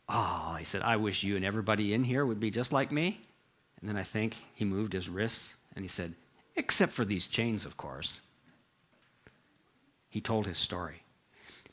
[0.09, 3.21] Oh, he said, I wish you and everybody in here would be just like me.
[3.81, 6.15] And then I think he moved his wrists and he said,
[6.57, 8.21] Except for these chains, of course.
[10.11, 11.03] He told his story.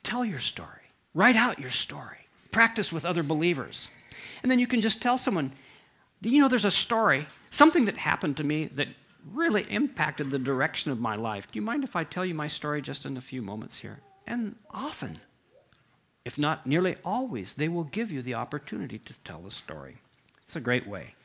[0.03, 0.84] Tell your story.
[1.16, 2.28] Write out your story.
[2.51, 3.88] Practice with other believers.
[4.43, 5.51] And then you can just tell someone,
[6.22, 8.89] you know, there's a story, something that happened to me that
[9.34, 11.51] really impacted the direction of my life.
[11.51, 13.99] Do you mind if I tell you my story just in a few moments here?
[14.28, 15.20] And often,
[16.26, 19.97] if not nearly always, they will give you the opportunity to tell the story.
[20.43, 21.16] It's a great way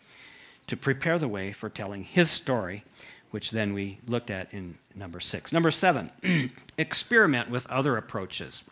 [0.67, 2.85] to prepare the way for telling his story
[3.31, 5.53] which then we looked at in number six.
[5.53, 6.11] Number seven,
[6.79, 8.65] experiment with other approaches.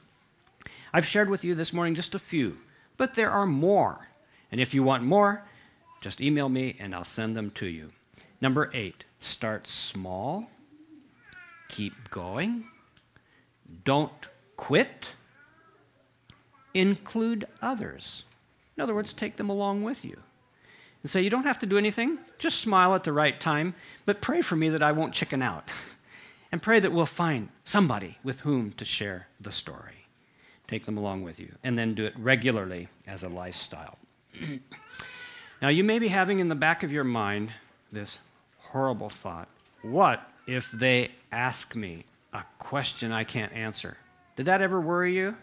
[0.93, 2.57] I've shared with you this morning just a few,
[2.97, 4.09] but there are more.
[4.51, 5.45] And if you want more,
[6.01, 7.91] just email me and I'll send them to you.
[8.41, 10.49] Number eight, start small,
[11.69, 12.65] keep going,
[13.85, 15.09] don't quit,
[16.73, 18.25] include others.
[18.77, 20.19] In other words, take them along with you.
[21.03, 22.19] and say, You don't have to do anything.
[22.39, 23.75] Just smile at the right time,
[24.07, 25.69] but pray for me that I won't chicken out.
[26.53, 30.08] and pray that we'll find somebody with whom to share the story.
[30.69, 33.99] Take them along with you, and then do it regularly as a lifestyle.
[35.63, 37.51] now, you may be having in the back of your mind
[37.91, 38.19] this
[38.59, 39.49] horrible thought
[39.83, 42.05] What if they ask me
[42.35, 43.97] a question I can't answer?
[44.37, 45.37] Did that ever worry you?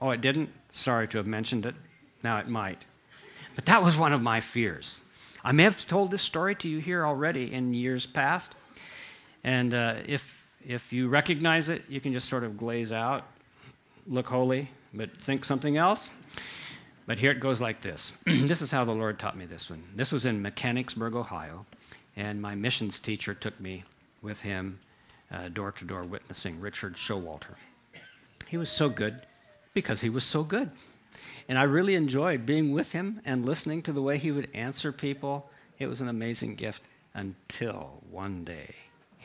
[0.00, 0.50] Oh, it didn't?
[0.72, 1.74] Sorry to have mentioned it.
[2.22, 2.84] Now it might.
[3.54, 5.00] But that was one of my fears.
[5.44, 8.56] I may have told this story to you here already in years past.
[9.44, 13.24] And uh, if, if you recognize it, you can just sort of glaze out,
[14.06, 16.10] look holy, but think something else.
[17.06, 18.12] But here it goes like this.
[18.26, 19.82] this is how the Lord taught me this one.
[19.94, 21.66] This was in Mechanicsburg, Ohio,
[22.16, 23.84] and my missions teacher took me
[24.22, 24.78] with him
[25.30, 27.54] uh, door to door witnessing, Richard Showalter.
[28.46, 29.26] He was so good
[29.74, 30.70] because he was so good.
[31.48, 34.92] And I really enjoyed being with him and listening to the way he would answer
[34.92, 35.50] people.
[35.78, 36.82] It was an amazing gift
[37.14, 38.74] until one day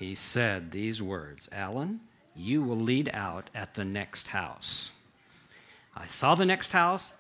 [0.02, 2.00] he said these words Alan,
[2.42, 4.92] you will lead out at the next house.
[5.96, 7.14] I saw the next house.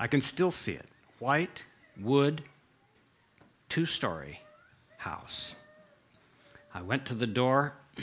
[0.00, 0.86] I can still see it.
[1.18, 1.64] White,
[2.00, 2.42] wood,
[3.68, 4.40] two story
[4.96, 5.54] house.
[6.74, 7.74] I went to the door,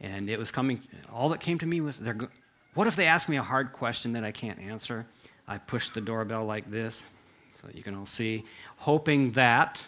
[0.00, 0.82] and it was coming.
[1.12, 2.00] All that came to me was,
[2.74, 5.06] what if they ask me a hard question that I can't answer?
[5.46, 7.02] I pushed the doorbell like this
[7.60, 8.44] so you can all see,
[8.76, 9.84] hoping that,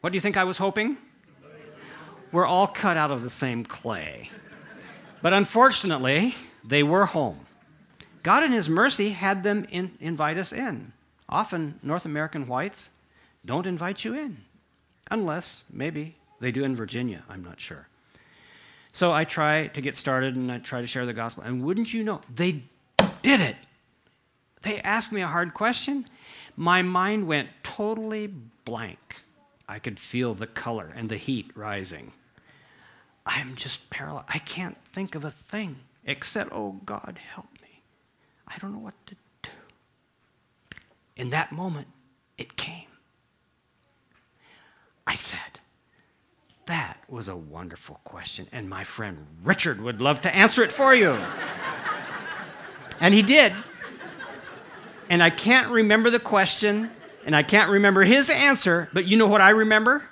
[0.00, 0.96] what do you think I was hoping?
[2.30, 4.30] We're all cut out of the same clay.
[5.22, 7.40] But unfortunately, they were home.
[8.22, 10.92] God, in His mercy, had them in, invite us in.
[11.28, 12.90] Often, North American whites
[13.44, 14.38] don't invite you in,
[15.10, 17.88] unless maybe they do in Virginia, I'm not sure.
[18.92, 21.44] So I try to get started and I try to share the gospel.
[21.44, 22.62] And wouldn't you know, they
[23.22, 23.56] did it.
[24.62, 26.06] They asked me a hard question.
[26.56, 28.26] My mind went totally
[28.64, 29.22] blank.
[29.68, 32.12] I could feel the color and the heat rising.
[33.28, 34.28] I'm just paralyzed.
[34.28, 37.82] I can't think of a thing except, oh God, help me.
[38.46, 39.50] I don't know what to do.
[41.16, 41.88] In that moment,
[42.36, 42.86] it came.
[45.06, 45.60] I said,
[46.66, 50.94] That was a wonderful question, and my friend Richard would love to answer it for
[50.94, 51.18] you.
[53.00, 53.52] and he did
[55.10, 56.90] and I can't remember the question,
[57.24, 60.04] and I can't remember his answer, but you know what I remember?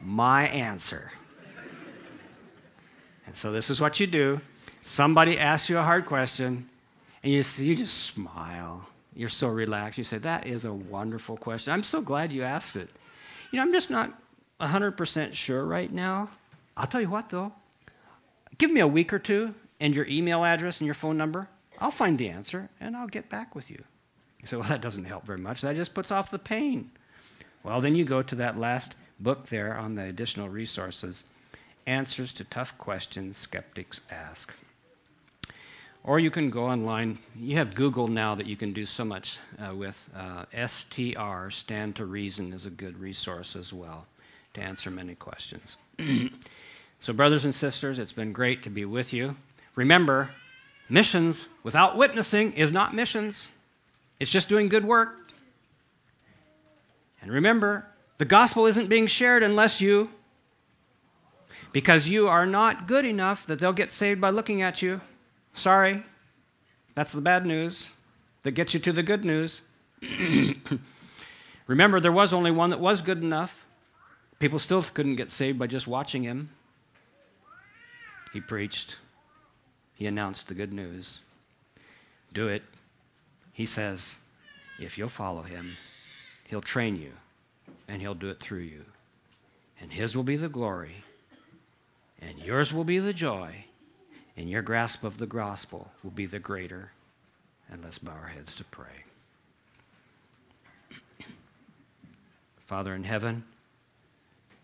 [0.00, 1.10] My answer.
[3.34, 4.40] And so this is what you do.
[4.80, 6.68] Somebody asks you a hard question,
[7.24, 8.86] and you, you just smile.
[9.16, 9.98] You're so relaxed.
[9.98, 11.72] You say, That is a wonderful question.
[11.72, 12.88] I'm so glad you asked it.
[13.50, 14.16] You know, I'm just not
[14.60, 16.30] 100% sure right now.
[16.76, 17.52] I'll tell you what, though.
[18.56, 21.48] Give me a week or two and your email address and your phone number.
[21.80, 23.82] I'll find the answer and I'll get back with you.
[24.38, 25.60] You say, well, that doesn't help very much.
[25.62, 26.92] That just puts off the pain.
[27.64, 31.24] Well, then you go to that last book there on the additional resources
[31.86, 34.52] Answers to Tough Questions Skeptics Ask.
[36.02, 37.18] Or you can go online.
[37.36, 40.08] You have Google now that you can do so much uh, with.
[40.14, 44.06] Uh, STR, Stand to Reason, is a good resource as well
[44.54, 45.76] to answer many questions.
[47.00, 49.36] so, brothers and sisters, it's been great to be with you.
[49.74, 50.30] Remember,
[50.88, 53.48] missions without witnessing is not missions.
[54.20, 55.32] It's just doing good work.
[57.20, 57.86] And remember,
[58.18, 60.10] the gospel isn't being shared unless you,
[61.72, 65.00] because you are not good enough that they'll get saved by looking at you.
[65.54, 66.02] Sorry,
[66.94, 67.90] that's the bad news
[68.42, 69.62] that gets you to the good news.
[71.66, 73.66] remember, there was only one that was good enough.
[74.38, 76.50] People still couldn't get saved by just watching him.
[78.32, 78.96] He preached,
[79.94, 81.20] he announced the good news.
[82.32, 82.62] Do it.
[83.52, 84.16] He says,
[84.80, 85.72] if you'll follow him,
[86.48, 87.12] he'll train you
[87.86, 88.84] and he'll do it through you.
[89.80, 91.04] And his will be the glory,
[92.26, 93.64] and yours will be the joy,
[94.36, 96.92] and your grasp of the gospel will be the greater.
[97.70, 99.04] And let's bow our heads to pray.
[102.66, 103.44] Father in heaven,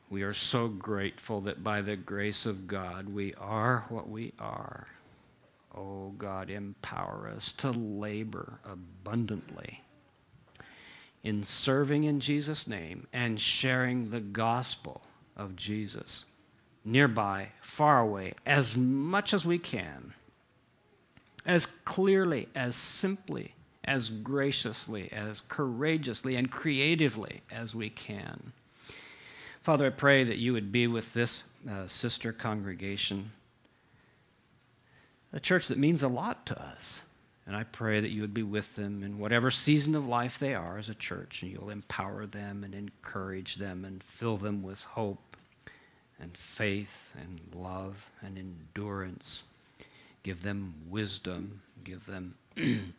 [0.09, 4.87] we are so grateful that by the grace of God we are what we are.
[5.75, 9.83] Oh God, empower us to labor abundantly
[11.23, 15.03] in serving in Jesus' name and sharing the gospel
[15.37, 16.25] of Jesus
[16.85, 20.14] nearby, far away, as much as we can,
[21.47, 23.55] as clearly, as simply,
[23.85, 28.53] as graciously, as courageously, and creatively as we can.
[29.61, 33.31] Father, I pray that you would be with this uh, sister congregation
[35.33, 37.03] a church that means a lot to us.
[37.47, 40.55] And I pray that you would be with them in whatever season of life they
[40.55, 44.81] are as a church, and you'll empower them and encourage them and fill them with
[44.81, 45.30] hope
[46.21, 49.43] and faith and love and endurance.
[50.23, 51.62] Give them wisdom.
[51.85, 52.35] Give them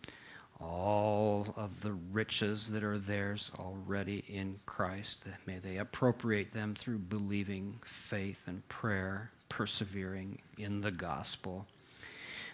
[0.60, 5.24] all of the riches that are theirs already in Christ.
[5.46, 11.66] May they appropriate them through believing, faith, and prayer, persevering in the gospel.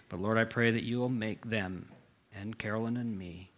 [0.08, 1.88] But Lord, I pray that you will make them
[2.34, 3.50] and Carolyn and me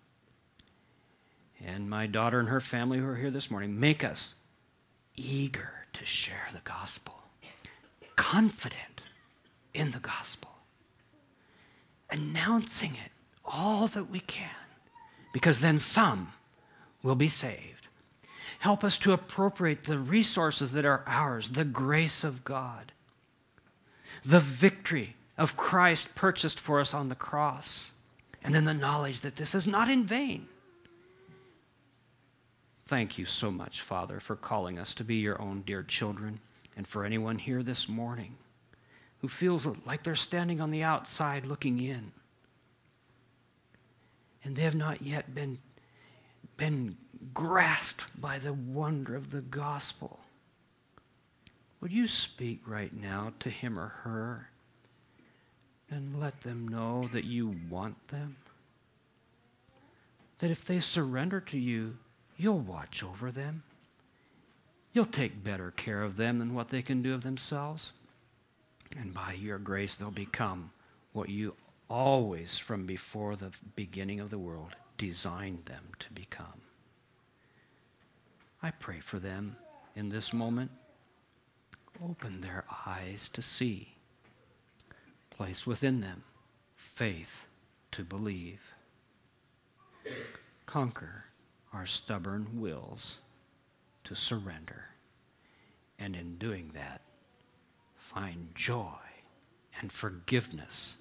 [1.65, 4.35] and my daughter and her family who are here this morning, make us
[5.17, 7.15] eager to share the gospel,
[8.17, 9.03] confident
[9.75, 10.51] in the gospel,
[12.11, 13.13] announcing it
[13.45, 14.51] all that we can,
[15.33, 16.33] because then some
[17.03, 17.89] will be saved.
[18.61, 22.93] Help us to appropriate the resources that are ours, the grace of God,
[24.25, 27.93] the victory of Christ purchased for us on the cross,
[28.43, 30.47] and then the knowledge that this is not in vain.
[32.91, 36.41] Thank you so much, Father, for calling us to be your own dear children,
[36.77, 38.37] and for anyone here this morning
[39.21, 42.11] who feels like they're standing on the outside looking in.
[44.43, 45.59] And they have not yet been,
[46.57, 46.97] been
[47.33, 50.19] grasped by the wonder of the gospel.
[51.81, 54.49] Would you speak right now to him or her?
[55.93, 58.37] and let them know that you want them.
[60.39, 61.97] That if they surrender to you,
[62.41, 63.63] you'll watch over them.
[64.93, 67.93] You'll take better care of them than what they can do of themselves.
[68.99, 70.71] And by your grace, they'll become
[71.13, 71.55] what you
[71.89, 76.63] always, from before the beginning of the world, designed them to become.
[78.63, 79.57] I pray for them
[79.95, 80.71] in this moment.
[82.03, 83.95] Open their eyes to see
[85.31, 86.23] place within them
[86.77, 87.47] faith
[87.93, 88.61] to believe.
[90.67, 91.25] Conquer
[91.73, 93.19] our stubborn wills
[94.05, 94.85] to surrender.
[95.99, 97.01] And in doing that,
[97.97, 98.99] find joy
[99.81, 100.97] and forgiveness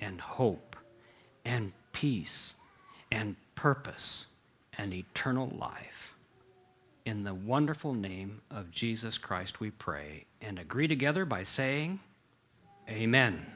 [0.00, 0.76] and hope
[1.44, 2.54] and peace
[3.12, 4.26] and purpose
[4.78, 6.14] and eternal life.
[7.04, 12.00] In the wonderful name of Jesus Christ, we pray and agree together by saying,
[12.88, 13.46] Amen.